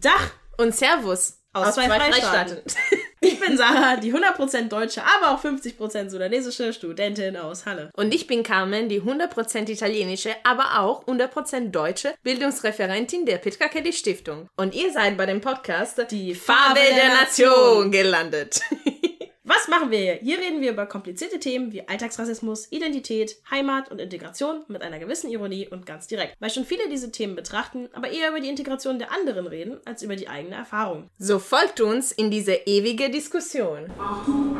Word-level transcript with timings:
Dach 0.00 0.32
und 0.58 0.74
Servus 0.74 1.38
aus, 1.52 1.68
aus 1.68 1.74
zwei, 1.74 1.86
zwei 1.86 1.98
Freistaaten. 1.98 2.58
ich 3.20 3.40
bin 3.40 3.56
Sarah, 3.56 3.96
die 3.96 4.12
100% 4.12 4.68
deutsche, 4.68 5.02
aber 5.02 5.32
auch 5.32 5.42
50% 5.42 6.10
sudanesische 6.10 6.72
Studentin 6.72 7.36
aus 7.36 7.64
Halle. 7.64 7.90
Und 7.94 8.14
ich 8.14 8.26
bin 8.26 8.42
Carmen, 8.42 8.88
die 8.88 9.00
100% 9.00 9.70
italienische, 9.70 10.34
aber 10.44 10.80
auch 10.80 11.06
100% 11.06 11.70
deutsche 11.70 12.14
Bildungsreferentin 12.22 13.24
der 13.24 13.38
Petra 13.38 13.68
Kelly 13.68 13.92
Stiftung. 13.92 14.48
Und 14.56 14.74
ihr 14.74 14.92
seid 14.92 15.16
bei 15.16 15.24
dem 15.24 15.40
Podcast 15.40 16.04
Die 16.10 16.34
Farbe, 16.34 16.78
der, 16.78 16.96
der. 16.96 17.14
Nation 17.14 17.90
gelandet. 17.90 18.60
Was 19.66 19.80
machen 19.80 19.90
wir 19.90 19.98
hier? 19.98 20.14
Hier 20.22 20.38
reden 20.38 20.60
wir 20.60 20.70
über 20.70 20.86
komplizierte 20.86 21.40
Themen 21.40 21.72
wie 21.72 21.88
Alltagsrassismus, 21.88 22.70
Identität, 22.70 23.36
Heimat 23.50 23.90
und 23.90 24.00
Integration 24.00 24.62
mit 24.68 24.80
einer 24.80 25.00
gewissen 25.00 25.28
Ironie 25.28 25.66
und 25.66 25.86
ganz 25.86 26.06
direkt. 26.06 26.36
Weil 26.38 26.50
schon 26.50 26.64
viele 26.64 26.88
diese 26.88 27.10
Themen 27.10 27.34
betrachten, 27.34 27.88
aber 27.92 28.08
eher 28.08 28.28
über 28.28 28.38
die 28.38 28.48
Integration 28.48 29.00
der 29.00 29.10
anderen 29.10 29.48
reden, 29.48 29.78
als 29.84 30.04
über 30.04 30.14
die 30.14 30.28
eigene 30.28 30.54
Erfahrung. 30.54 31.10
So 31.18 31.40
folgt 31.40 31.80
uns 31.80 32.12
in 32.12 32.30
diese 32.30 32.52
ewige 32.52 33.10
Diskussion. 33.10 33.90
Achtung, 33.98 34.56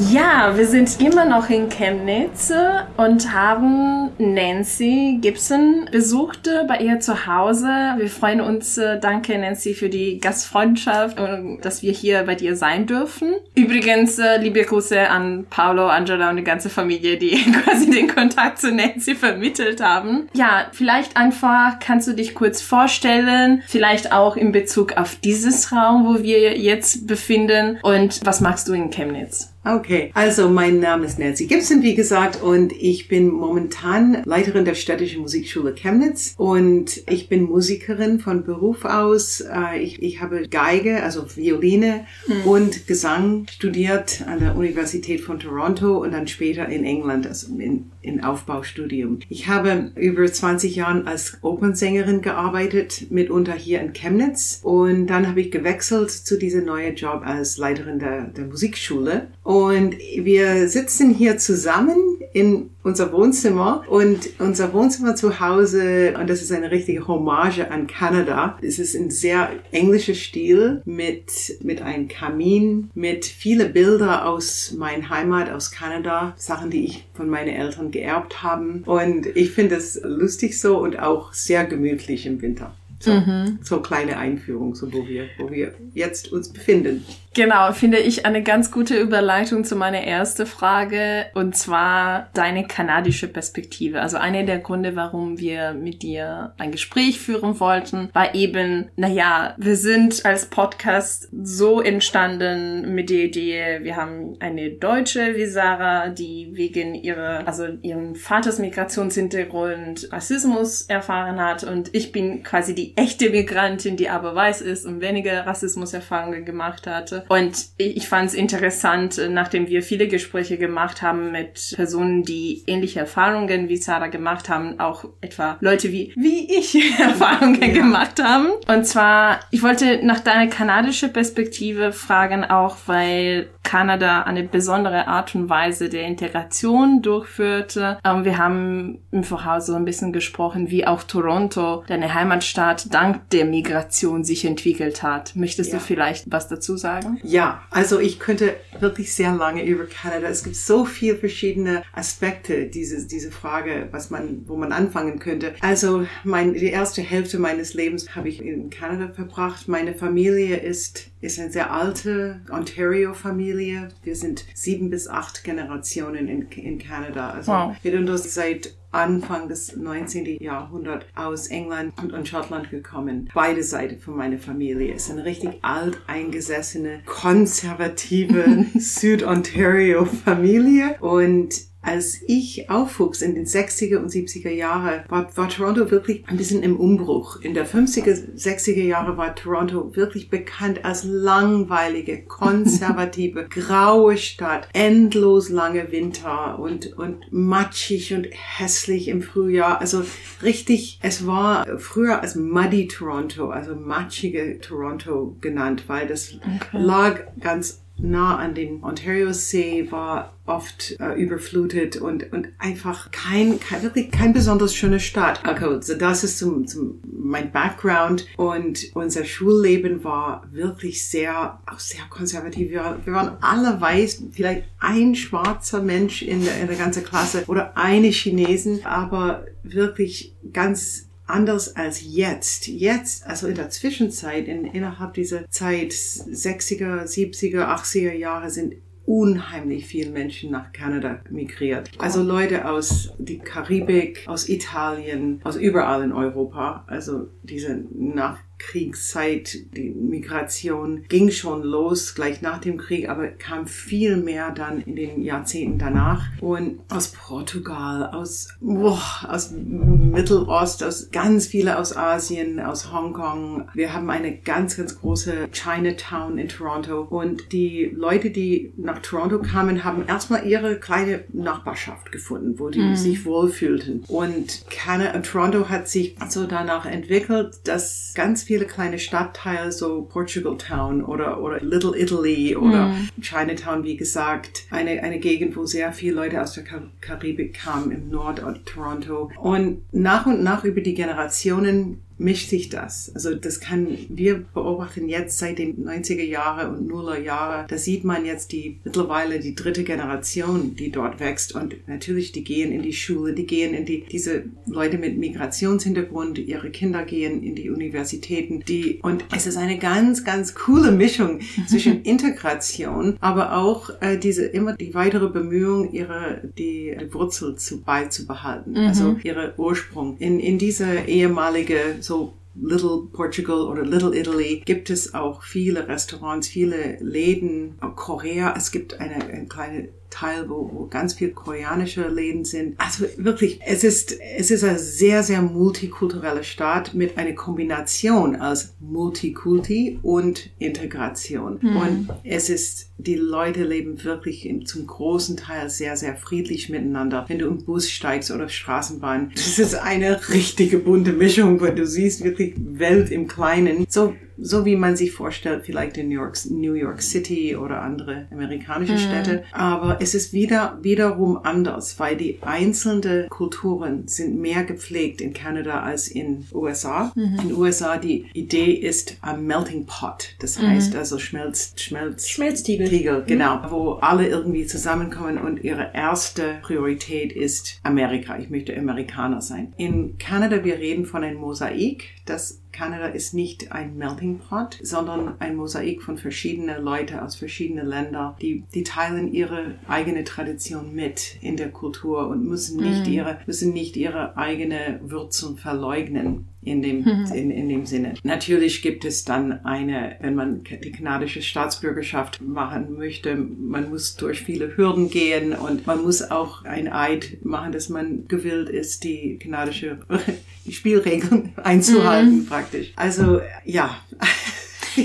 Ja, 0.00 0.56
wir 0.56 0.66
sind 0.66 1.00
immer 1.00 1.24
noch 1.24 1.50
in 1.50 1.68
Chemnitz 1.68 2.52
und 2.96 3.32
haben 3.32 4.10
Nancy 4.18 5.18
Gibson 5.20 5.88
besucht 5.90 6.48
bei 6.68 6.78
ihr 6.78 7.00
zu 7.00 7.26
Hause. 7.26 7.66
Wir 7.96 8.08
freuen 8.08 8.40
uns, 8.40 8.78
äh, 8.78 9.00
danke 9.00 9.36
Nancy 9.36 9.74
für 9.74 9.88
die 9.88 10.20
Gastfreundschaft 10.20 11.18
und 11.18 11.62
dass 11.62 11.82
wir 11.82 11.90
hier 11.90 12.22
bei 12.22 12.36
dir 12.36 12.54
sein 12.54 12.86
dürfen. 12.86 13.34
Übrigens, 13.56 14.20
äh, 14.20 14.38
liebe 14.38 14.62
Grüße 14.62 15.10
an 15.10 15.46
Paolo, 15.50 15.88
Angela 15.88 16.30
und 16.30 16.36
die 16.36 16.44
ganze 16.44 16.70
Familie, 16.70 17.16
die 17.16 17.36
quasi 17.64 17.90
den 17.90 18.06
Kontakt 18.06 18.60
zu 18.60 18.70
Nancy 18.70 19.16
vermittelt 19.16 19.82
haben. 19.82 20.28
Ja, 20.32 20.68
vielleicht 20.72 21.16
einfach 21.16 21.80
kannst 21.80 22.06
du 22.06 22.12
dich 22.12 22.36
kurz 22.36 22.62
vorstellen, 22.62 23.64
vielleicht 23.66 24.12
auch 24.12 24.36
in 24.36 24.52
Bezug 24.52 24.96
auf 24.96 25.16
dieses 25.16 25.72
Raum, 25.72 26.06
wo 26.06 26.22
wir 26.22 26.56
jetzt 26.56 27.08
befinden 27.08 27.78
und 27.82 28.20
was 28.24 28.40
machst 28.40 28.68
du 28.68 28.74
in 28.74 28.90
Chemnitz? 28.90 29.52
Okay, 29.68 30.10
also 30.14 30.48
mein 30.48 30.80
Name 30.80 31.04
ist 31.04 31.18
Nancy 31.18 31.46
Gibson, 31.46 31.82
wie 31.82 31.94
gesagt, 31.94 32.42
und 32.42 32.72
ich 32.72 33.06
bin 33.06 33.28
momentan 33.28 34.22
Leiterin 34.24 34.64
der 34.64 34.74
Städtischen 34.74 35.20
Musikschule 35.20 35.74
Chemnitz 35.74 36.32
und 36.38 37.02
ich 37.06 37.28
bin 37.28 37.42
Musikerin 37.42 38.18
von 38.18 38.44
Beruf 38.44 38.86
aus. 38.86 39.42
Äh, 39.42 39.80
ich, 39.82 40.02
ich 40.02 40.22
habe 40.22 40.48
Geige, 40.48 41.02
also 41.02 41.26
Violine 41.36 42.06
hm. 42.24 42.46
und 42.46 42.86
Gesang 42.86 43.44
studiert 43.50 44.24
an 44.26 44.40
der 44.40 44.56
Universität 44.56 45.20
von 45.20 45.38
Toronto 45.38 45.98
und 45.98 46.12
dann 46.12 46.28
später 46.28 46.66
in 46.66 46.84
England, 46.84 47.26
also 47.26 47.54
in, 47.58 47.90
in 48.00 48.24
Aufbaustudium. 48.24 49.18
Ich 49.28 49.48
habe 49.48 49.90
über 49.96 50.24
20 50.24 50.76
Jahre 50.76 51.06
als 51.06 51.36
Opernsängerin 51.42 52.22
gearbeitet, 52.22 53.10
mitunter 53.10 53.52
hier 53.52 53.82
in 53.82 53.92
Chemnitz 53.92 54.60
und 54.62 55.08
dann 55.08 55.28
habe 55.28 55.42
ich 55.42 55.50
gewechselt 55.50 56.10
zu 56.10 56.38
diesem 56.38 56.64
neuen 56.64 56.94
Job 56.94 57.20
als 57.22 57.58
Leiterin 57.58 57.98
der, 57.98 58.22
der 58.28 58.46
Musikschule. 58.46 59.26
Und 59.42 59.57
wir 59.66 60.68
sitzen 60.68 61.14
hier 61.14 61.38
zusammen 61.38 61.96
in 62.32 62.70
unser 62.82 63.12
Wohnzimmer 63.12 63.84
und 63.88 64.28
unser 64.38 64.72
Wohnzimmer 64.72 65.14
zu 65.14 65.40
Hause, 65.40 66.14
und 66.18 66.28
das 66.30 66.42
ist 66.42 66.52
eine 66.52 66.70
richtige 66.70 67.06
Hommage 67.06 67.70
an 67.70 67.86
Kanada. 67.86 68.58
Es 68.62 68.78
ist 68.78 68.94
ein 68.94 69.10
sehr 69.10 69.50
englischer 69.72 70.14
Stil 70.14 70.82
mit, 70.84 71.58
mit 71.62 71.82
einem 71.82 72.08
Kamin, 72.08 72.90
mit 72.94 73.24
viele 73.24 73.68
Bilder 73.68 74.26
aus 74.26 74.74
meiner 74.76 75.08
Heimat, 75.10 75.50
aus 75.50 75.70
Kanada, 75.70 76.34
Sachen, 76.36 76.70
die 76.70 76.84
ich 76.84 77.06
von 77.14 77.28
meinen 77.28 77.48
Eltern 77.48 77.90
geerbt 77.90 78.42
haben. 78.42 78.82
Und 78.84 79.26
ich 79.34 79.50
finde 79.50 79.76
es 79.76 80.00
lustig 80.02 80.60
so 80.60 80.78
und 80.78 80.98
auch 80.98 81.32
sehr 81.32 81.64
gemütlich 81.64 82.26
im 82.26 82.40
Winter. 82.40 82.74
So, 83.00 83.12
mhm. 83.12 83.58
so 83.62 83.80
kleine 83.80 84.16
Einführung, 84.16 84.74
so 84.74 84.92
wo 84.92 85.06
wir, 85.06 85.28
wo 85.38 85.50
wir 85.50 85.72
jetzt 85.94 86.32
uns 86.32 86.48
befinden. 86.48 87.04
Genau, 87.38 87.70
finde 87.70 87.98
ich 87.98 88.26
eine 88.26 88.42
ganz 88.42 88.72
gute 88.72 88.98
Überleitung 88.98 89.62
zu 89.62 89.76
meiner 89.76 90.02
ersten 90.02 90.44
Frage 90.44 91.26
und 91.34 91.56
zwar 91.56 92.30
deine 92.34 92.66
kanadische 92.66 93.28
Perspektive. 93.28 94.02
Also 94.02 94.16
einer 94.16 94.42
der 94.42 94.58
Gründe, 94.58 94.96
warum 94.96 95.38
wir 95.38 95.72
mit 95.72 96.02
dir 96.02 96.54
ein 96.58 96.72
Gespräch 96.72 97.20
führen 97.20 97.60
wollten, 97.60 98.08
war 98.12 98.34
eben, 98.34 98.90
naja, 98.96 99.54
wir 99.56 99.76
sind 99.76 100.26
als 100.26 100.46
Podcast 100.46 101.28
so 101.30 101.80
entstanden 101.80 102.92
mit 102.96 103.08
der 103.08 103.26
Idee, 103.26 103.78
wir 103.82 103.94
haben 103.94 104.34
eine 104.40 104.70
Deutsche 104.70 105.36
wie 105.36 105.46
Sarah, 105.46 106.08
die 106.08 106.50
wegen 106.54 106.96
ihrer, 106.96 107.46
also 107.46 107.68
ihrem 107.82 108.16
Vaters 108.16 108.58
Migrationshintergrund 108.58 110.08
Rassismus 110.10 110.82
erfahren 110.82 111.40
hat 111.40 111.62
und 111.62 111.94
ich 111.94 112.10
bin 112.10 112.42
quasi 112.42 112.74
die 112.74 112.96
echte 112.96 113.30
Migrantin, 113.30 113.96
die 113.96 114.08
aber 114.08 114.34
weiß 114.34 114.60
ist 114.60 114.84
und 114.84 115.00
weniger 115.00 115.46
Rassismuserfahrungen 115.46 116.44
gemacht 116.44 116.88
hatte. 116.88 117.26
Und 117.28 117.66
ich 117.76 118.08
fand 118.08 118.28
es 118.28 118.34
interessant, 118.34 119.20
nachdem 119.30 119.68
wir 119.68 119.82
viele 119.82 120.08
Gespräche 120.08 120.58
gemacht 120.58 121.02
haben 121.02 121.32
mit 121.32 121.72
Personen, 121.74 122.22
die 122.22 122.62
ähnliche 122.66 123.00
Erfahrungen 123.00 123.68
wie 123.68 123.76
Sarah 123.76 124.08
gemacht 124.08 124.48
haben, 124.48 124.80
auch 124.80 125.04
etwa 125.20 125.56
Leute 125.60 125.92
wie, 125.92 126.12
wie 126.16 126.58
ich 126.58 126.74
Erfahrungen 127.00 127.60
ja. 127.60 127.68
gemacht 127.68 128.22
haben. 128.22 128.48
Und 128.66 128.86
zwar, 128.86 129.40
ich 129.50 129.62
wollte 129.62 130.04
nach 130.04 130.20
deiner 130.20 130.48
kanadischen 130.48 131.12
Perspektive 131.12 131.92
fragen, 131.92 132.44
auch 132.44 132.76
weil 132.86 133.48
Kanada 133.68 134.22
eine 134.22 134.44
besondere 134.44 135.08
Art 135.08 135.34
und 135.34 135.50
Weise 135.50 135.90
der 135.90 136.04
Integration 136.06 137.02
durchführte. 137.02 137.98
Ähm, 138.02 138.24
wir 138.24 138.38
haben 138.38 139.00
im 139.10 139.24
Voraus 139.24 139.66
so 139.66 139.74
ein 139.74 139.84
bisschen 139.84 140.12
gesprochen, 140.12 140.70
wie 140.70 140.86
auch 140.86 141.02
Toronto, 141.02 141.84
deine 141.86 142.14
Heimatstadt, 142.14 142.92
dank 142.94 143.28
der 143.30 143.44
Migration 143.44 144.24
sich 144.24 144.46
entwickelt 144.46 145.02
hat. 145.02 145.36
Möchtest 145.36 145.72
ja. 145.72 145.78
du 145.78 145.84
vielleicht 145.84 146.30
was 146.32 146.48
dazu 146.48 146.78
sagen? 146.78 147.17
Ja, 147.22 147.62
also 147.70 147.98
ich 148.00 148.18
könnte 148.18 148.56
wirklich 148.80 149.12
sehr 149.12 149.34
lange 149.34 149.64
über 149.64 149.86
Kanada. 149.86 150.28
Es 150.28 150.44
gibt 150.44 150.56
so 150.56 150.84
viele 150.84 151.16
verschiedene 151.16 151.82
Aspekte 151.92 152.66
diese 152.66 153.06
diese 153.06 153.30
Frage, 153.30 153.88
was 153.90 154.10
man, 154.10 154.44
wo 154.46 154.56
man 154.56 154.72
anfangen 154.72 155.18
könnte. 155.18 155.54
Also 155.60 156.06
mein, 156.24 156.54
die 156.54 156.66
erste 156.66 157.02
Hälfte 157.02 157.38
meines 157.38 157.74
Lebens 157.74 158.14
habe 158.14 158.28
ich 158.28 158.42
in 158.42 158.70
Kanada 158.70 159.08
verbracht. 159.08 159.68
Meine 159.68 159.94
Familie 159.94 160.56
ist 160.56 161.10
ist 161.20 161.38
eine 161.38 161.50
sehr 161.50 161.72
alte 161.72 162.40
Ontario-Familie. 162.50 163.88
Wir 164.04 164.14
sind 164.14 164.44
sieben 164.54 164.90
bis 164.90 165.08
acht 165.08 165.42
Generationen 165.42 166.28
in, 166.28 166.48
in 166.52 166.78
Kanada. 166.78 167.30
Also 167.30 167.52
wow. 167.52 167.76
wir 167.82 167.92
sind 167.92 168.18
seit 168.18 168.77
Anfang 168.90 169.48
des 169.48 169.76
19. 169.76 170.38
Jahrhunderts 170.40 171.04
aus 171.14 171.48
England 171.48 171.92
und, 172.02 172.26
Schottland 172.26 172.70
gekommen. 172.70 173.28
Beide 173.34 173.62
Seiten 173.62 173.98
von 173.98 174.16
meiner 174.16 174.38
Familie 174.38 174.94
ist 174.94 175.10
eine 175.10 175.24
richtig 175.24 175.58
alteingesessene, 175.62 177.02
konservative 177.04 178.64
Süd-Ontario-Familie 178.74 180.96
und 181.00 181.67
als 181.88 182.20
ich 182.26 182.68
aufwuchs 182.68 183.22
in 183.22 183.34
den 183.34 183.46
60er 183.46 183.96
und 183.96 184.10
70er 184.10 184.50
Jahre, 184.50 185.04
war, 185.08 185.34
war 185.36 185.48
Toronto 185.48 185.90
wirklich 185.90 186.22
ein 186.26 186.36
bisschen 186.36 186.62
im 186.62 186.78
Umbruch. 186.78 187.40
In 187.40 187.54
der 187.54 187.66
50er, 187.66 188.36
60er 188.36 188.82
Jahre 188.82 189.16
war 189.16 189.34
Toronto 189.34 189.96
wirklich 189.96 190.28
bekannt 190.28 190.84
als 190.84 191.04
langweilige, 191.04 192.22
konservative, 192.24 193.44
graue 193.50 194.18
Stadt, 194.18 194.68
endlos 194.74 195.48
lange 195.48 195.90
Winter 195.90 196.58
und, 196.58 196.98
und 196.98 197.32
matschig 197.32 198.12
und 198.12 198.28
hässlich 198.30 199.08
im 199.08 199.22
Frühjahr. 199.22 199.80
Also 199.80 200.04
richtig, 200.42 200.98
es 201.02 201.26
war 201.26 201.78
früher 201.78 202.20
als 202.20 202.34
Muddy 202.34 202.88
Toronto, 202.88 203.48
also 203.48 203.74
matschige 203.74 204.58
Toronto 204.60 205.36
genannt, 205.40 205.84
weil 205.86 206.06
das 206.06 206.34
okay. 206.34 206.50
lag 206.72 207.20
ganz 207.40 207.80
nah 207.98 208.36
an 208.36 208.54
den 208.54 208.82
Ontario-See, 208.82 209.90
war 209.90 210.32
oft 210.46 210.96
äh, 210.98 211.14
überflutet 211.20 211.96
und, 211.96 212.32
und 212.32 212.48
einfach 212.58 213.10
kein, 213.10 213.60
kein, 213.60 213.82
wirklich 213.82 214.10
kein 214.10 214.32
besonders 214.32 214.74
schöne 214.74 215.00
Stadt. 215.00 215.44
Also 215.44 215.94
das 215.94 216.24
ist 216.24 216.38
zum, 216.38 216.66
zum, 216.66 217.00
mein 217.12 217.52
Background 217.52 218.26
und 218.36 218.90
unser 218.94 219.24
Schulleben 219.24 220.02
war 220.04 220.46
wirklich 220.50 221.04
sehr, 221.04 221.60
auch 221.66 221.78
sehr 221.78 222.02
konservativ. 222.08 222.70
Wir, 222.70 222.98
wir 223.04 223.12
waren 223.12 223.36
alle 223.40 223.80
weiß, 223.80 224.24
vielleicht 224.32 224.64
ein 224.78 225.14
schwarzer 225.14 225.82
Mensch 225.82 226.22
in 226.22 226.44
der, 226.44 226.60
in 226.60 226.68
der 226.68 226.76
ganzen 226.76 227.04
Klasse 227.04 227.44
oder 227.46 227.76
eine 227.76 228.08
Chinesen, 228.08 228.84
aber 228.84 229.44
wirklich 229.62 230.34
ganz 230.52 231.07
anders 231.28 231.76
als 231.76 232.02
jetzt. 232.04 232.66
Jetzt, 232.66 233.26
also 233.26 233.46
in 233.46 233.54
der 233.54 233.70
Zwischenzeit, 233.70 234.48
in, 234.48 234.64
innerhalb 234.64 235.14
dieser 235.14 235.48
Zeit, 235.50 235.92
60er, 235.92 237.04
70er, 237.04 237.66
80er 237.66 238.12
Jahre 238.12 238.50
sind 238.50 238.74
unheimlich 239.08 239.86
viele 239.86 240.10
Menschen 240.10 240.50
nach 240.50 240.70
Kanada 240.72 241.20
migriert. 241.30 241.90
Also 241.98 242.22
Leute 242.22 242.68
aus 242.68 243.14
die 243.18 243.38
Karibik, 243.38 244.24
aus 244.26 244.48
Italien, 244.50 245.40
aus 245.44 245.56
überall 245.56 246.02
in 246.02 246.12
Europa. 246.12 246.84
Also 246.86 247.28
die 247.42 247.58
sind 247.58 247.98
nach 247.98 248.38
Nachkriegszeit, 248.58 249.76
die 249.76 249.90
Migration 249.90 251.04
ging 251.08 251.30
schon 251.30 251.62
los, 251.62 252.14
gleich 252.14 252.42
nach 252.42 252.58
dem 252.58 252.76
Krieg, 252.76 253.08
aber 253.08 253.28
kam 253.28 253.66
viel 253.66 254.16
mehr 254.16 254.50
dann 254.50 254.82
in 254.82 254.96
den 254.96 255.22
Jahrzehnten 255.22 255.78
danach. 255.78 256.26
Und 256.40 256.80
aus 256.88 257.08
Portugal, 257.08 258.10
aus, 258.12 258.48
boah, 258.60 259.00
aus 259.28 259.52
Mittelost, 259.52 260.82
aus 260.82 261.10
ganz 261.10 261.46
viele 261.46 261.78
aus 261.78 261.96
Asien, 261.96 262.60
aus 262.60 262.92
Hongkong. 262.92 263.68
Wir 263.74 263.92
haben 263.92 264.10
eine 264.10 264.36
ganz, 264.36 264.76
ganz 264.76 264.98
große 264.98 265.48
Chinatown 265.52 266.38
in 266.38 266.48
Toronto. 266.48 267.02
Und 267.02 267.52
die 267.52 267.92
Leute, 267.94 268.30
die 268.30 268.72
nach 268.76 269.00
Toronto 269.00 269.38
kamen, 269.40 269.84
haben 269.84 270.06
erstmal 270.06 270.46
ihre 270.46 270.78
kleine 270.78 271.24
Nachbarschaft 271.32 272.12
gefunden, 272.12 272.58
wo 272.58 272.68
die 272.68 272.80
mhm. 272.80 272.96
sich 272.96 273.24
wohlfühlten. 273.24 274.04
Und 274.08 274.64
Canada, 274.70 275.18
Toronto 275.20 275.68
hat 275.68 275.88
sich 275.88 276.16
so 276.28 276.46
danach 276.46 276.86
entwickelt, 276.86 277.60
dass 277.64 278.12
ganz 278.14 278.47
viele 278.48 278.64
kleine 278.64 278.98
Stadtteile, 278.98 279.70
so 279.70 280.08
Portugal 280.10 280.56
Town 280.56 281.04
oder, 281.04 281.42
oder 281.42 281.60
Little 281.60 281.92
Italy 281.94 282.56
oder 282.56 282.86
mm. 282.86 283.20
Chinatown, 283.20 283.84
wie 283.84 283.98
gesagt, 283.98 284.64
eine, 284.70 285.02
eine 285.02 285.18
Gegend, 285.18 285.54
wo 285.54 285.66
sehr 285.66 285.92
viele 285.92 286.14
Leute 286.14 286.40
aus 286.40 286.54
der 286.54 286.64
Karibik 287.02 287.52
kamen 287.52 287.92
im 287.92 288.08
Nord 288.08 288.42
Toronto. 288.64 289.30
Und 289.36 289.82
nach 289.92 290.24
und 290.24 290.42
nach 290.42 290.64
über 290.64 290.80
die 290.80 290.94
Generationen 290.94 292.00
mischt 292.18 292.50
sich 292.50 292.68
das. 292.68 293.12
Also 293.14 293.34
das 293.34 293.60
kann, 293.60 293.96
wir 294.08 294.44
beobachten 294.54 295.08
jetzt 295.08 295.38
seit 295.38 295.58
den 295.58 295.86
90er 295.86 296.24
Jahre 296.24 296.68
und 296.68 296.86
Nuller 296.86 297.18
Jahre, 297.18 297.66
da 297.68 297.78
sieht 297.78 298.04
man 298.04 298.24
jetzt 298.24 298.52
die 298.52 298.78
mittlerweile 298.84 299.40
die 299.40 299.54
dritte 299.54 299.84
Generation, 299.84 300.74
die 300.74 300.90
dort 300.90 301.20
wächst 301.20 301.54
und 301.54 301.76
natürlich 301.88 302.32
die 302.32 302.44
gehen 302.44 302.72
in 302.72 302.82
die 302.82 302.92
Schule, 302.92 303.32
die 303.32 303.46
gehen 303.46 303.74
in 303.74 303.84
die, 303.84 304.04
diese 304.04 304.44
Leute 304.66 304.98
mit 304.98 305.18
Migrationshintergrund, 305.18 306.38
ihre 306.38 306.70
Kinder 306.70 307.04
gehen 307.04 307.42
in 307.42 307.54
die 307.54 307.70
Universitäten, 307.70 308.64
die, 308.66 309.00
und 309.02 309.24
es 309.34 309.46
ist 309.46 309.56
eine 309.56 309.78
ganz, 309.78 310.24
ganz 310.24 310.54
coole 310.54 310.90
Mischung 310.90 311.40
zwischen 311.68 312.02
Integration, 312.02 313.16
aber 313.20 313.56
auch 313.56 313.90
äh, 314.00 314.18
diese 314.18 314.44
immer 314.44 314.76
die 314.76 314.94
weitere 314.94 315.28
Bemühung, 315.28 315.92
ihre, 315.92 316.42
die, 316.58 316.96
die 317.00 317.14
Wurzel 317.14 317.56
zu 317.56 317.82
beizubehalten, 317.82 318.72
mhm. 318.72 318.78
also 318.88 319.16
ihre 319.22 319.54
Ursprung. 319.56 320.16
In, 320.18 320.40
in 320.40 320.58
diese 320.58 321.00
ehemalige 321.06 321.96
so 322.08 322.34
Little 322.60 323.06
Portugal 323.12 323.68
oder 323.68 323.84
Little 323.84 324.18
Italy 324.18 324.62
gibt 324.64 324.90
es 324.90 325.14
auch 325.14 325.42
viele 325.44 325.86
Restaurants, 325.86 326.48
viele 326.48 326.96
Läden. 327.00 327.78
Korea, 327.94 328.54
es 328.56 328.72
gibt 328.72 328.98
eine, 328.98 329.14
eine 329.14 329.46
kleine 329.46 329.90
Teil, 330.10 330.48
wo, 330.48 330.70
wo 330.72 330.86
ganz 330.86 331.14
viel 331.14 331.30
koreanische 331.30 332.08
Läden 332.08 332.44
sind. 332.44 332.74
Also 332.78 333.04
wirklich, 333.16 333.60
es 333.64 333.84
ist, 333.84 334.18
es 334.36 334.50
ist 334.50 334.64
ein 334.64 334.78
sehr, 334.78 335.22
sehr 335.22 335.42
multikultureller 335.42 336.42
Staat 336.42 336.94
mit 336.94 337.18
einer 337.18 337.32
Kombination 337.32 338.36
als 338.36 338.74
Multikulti 338.80 339.98
und 340.02 340.50
Integration. 340.58 341.60
Hm. 341.60 341.76
Und 341.76 342.08
es 342.24 342.48
ist, 342.48 342.90
die 342.98 343.16
Leute 343.16 343.64
leben 343.64 344.02
wirklich 344.04 344.50
zum 344.64 344.86
großen 344.86 345.36
Teil 345.36 345.68
sehr, 345.70 345.96
sehr 345.96 346.16
friedlich 346.16 346.68
miteinander. 346.68 347.24
Wenn 347.28 347.38
du 347.38 347.46
im 347.46 347.64
Bus 347.64 347.90
steigst 347.90 348.30
oder 348.30 348.48
Straßenbahn, 348.48 349.32
das 349.34 349.58
ist 349.58 349.74
eine 349.74 350.20
richtige 350.32 350.78
bunte 350.78 351.12
Mischung, 351.12 351.60
wo 351.60 351.66
du 351.66 351.86
siehst 351.86 352.24
wirklich 352.24 352.54
Welt 352.56 353.10
im 353.10 353.28
Kleinen. 353.28 353.86
So 353.88 354.14
so 354.40 354.64
wie 354.64 354.76
man 354.76 354.96
sich 354.96 355.12
vorstellt, 355.12 355.64
vielleicht 355.64 355.96
in 355.96 356.08
New 356.08 356.14
York, 356.14 356.38
New 356.50 356.74
York 356.74 357.02
City 357.02 357.56
oder 357.56 357.82
andere 357.82 358.26
amerikanische 358.30 358.94
mhm. 358.94 358.98
Städte. 358.98 359.44
Aber 359.52 359.98
es 360.00 360.14
ist 360.14 360.32
wieder, 360.32 360.78
wiederum 360.82 361.38
anders, 361.42 361.98
weil 361.98 362.16
die 362.16 362.38
einzelnen 362.42 363.28
Kulturen 363.28 364.06
sind 364.06 364.38
mehr 364.38 364.64
gepflegt 364.64 365.20
in 365.20 365.32
Kanada 365.32 365.80
als 365.80 366.08
in 366.08 366.46
USA. 366.52 367.12
Mhm. 367.14 367.38
In 367.42 367.52
USA 367.54 367.96
die 367.98 368.26
Idee 368.32 368.72
ist 368.72 369.16
ein 369.22 369.44
Melting 369.44 369.86
Pot. 369.86 370.34
Das 370.40 370.60
mhm. 370.60 370.68
heißt 370.68 370.96
also 370.96 371.18
Schmelz, 371.18 371.72
Schmelz, 371.76 372.28
Schmelztiegel. 372.28 372.88
Tiegel, 372.88 373.24
genau. 373.26 373.56
Mhm. 373.56 373.70
Wo 373.70 373.92
alle 373.94 374.28
irgendwie 374.28 374.66
zusammenkommen 374.66 375.38
und 375.38 375.64
ihre 375.64 375.90
erste 375.94 376.58
Priorität 376.62 377.32
ist 377.32 377.80
Amerika. 377.82 378.38
Ich 378.38 378.50
möchte 378.50 378.76
Amerikaner 378.76 379.40
sein. 379.40 379.72
In 379.76 380.18
Kanada, 380.18 380.64
wir 380.64 380.78
reden 380.78 381.04
von 381.04 381.24
einem 381.24 381.38
Mosaik, 381.38 382.04
das 382.24 382.60
Kanada 382.78 383.06
ist 383.06 383.34
nicht 383.34 383.72
ein 383.72 383.96
Melting 383.96 384.38
Pot, 384.38 384.78
sondern 384.82 385.34
ein 385.40 385.56
Mosaik 385.56 386.00
von 386.00 386.16
verschiedenen 386.16 386.80
Leuten 386.84 387.18
aus 387.18 387.34
verschiedenen 387.34 387.88
Ländern, 387.88 388.36
die, 388.40 388.62
die 388.72 388.84
teilen 388.84 389.32
ihre 389.32 389.74
eigene 389.88 390.22
Tradition 390.22 390.94
mit 390.94 391.38
in 391.40 391.56
der 391.56 391.72
Kultur 391.72 392.28
und 392.28 392.44
müssen 392.44 392.80
nicht 392.80 393.08
mm. 393.08 393.10
ihre, 393.10 393.38
müssen 393.46 393.72
nicht 393.72 393.96
ihre 393.96 394.36
eigene 394.36 395.00
Wurzeln 395.02 395.56
verleugnen 395.56 396.46
in 396.62 396.82
dem, 396.82 397.02
mhm. 397.02 397.32
in, 397.32 397.50
in 397.50 397.68
dem 397.68 397.86
Sinne. 397.86 398.14
Natürlich 398.22 398.82
gibt 398.82 399.04
es 399.04 399.24
dann 399.24 399.64
eine, 399.64 400.16
wenn 400.20 400.34
man 400.34 400.64
die 400.64 400.90
kanadische 400.90 401.40
Staatsbürgerschaft 401.40 402.40
machen 402.42 402.96
möchte, 402.96 403.36
man 403.36 403.90
muss 403.90 404.16
durch 404.16 404.42
viele 404.42 404.76
Hürden 404.76 405.08
gehen 405.08 405.52
und 405.52 405.86
man 405.86 406.02
muss 406.02 406.22
auch 406.22 406.64
ein 406.64 406.88
Eid 406.92 407.38
machen, 407.44 407.72
dass 407.72 407.88
man 407.88 408.26
gewillt 408.26 408.68
ist, 408.68 409.04
die 409.04 409.38
kanadische 409.38 410.00
Spielregeln 410.68 411.52
einzuhalten 411.62 412.40
mhm. 412.40 412.46
praktisch. 412.46 412.92
Also 412.96 413.40
ja. 413.64 413.96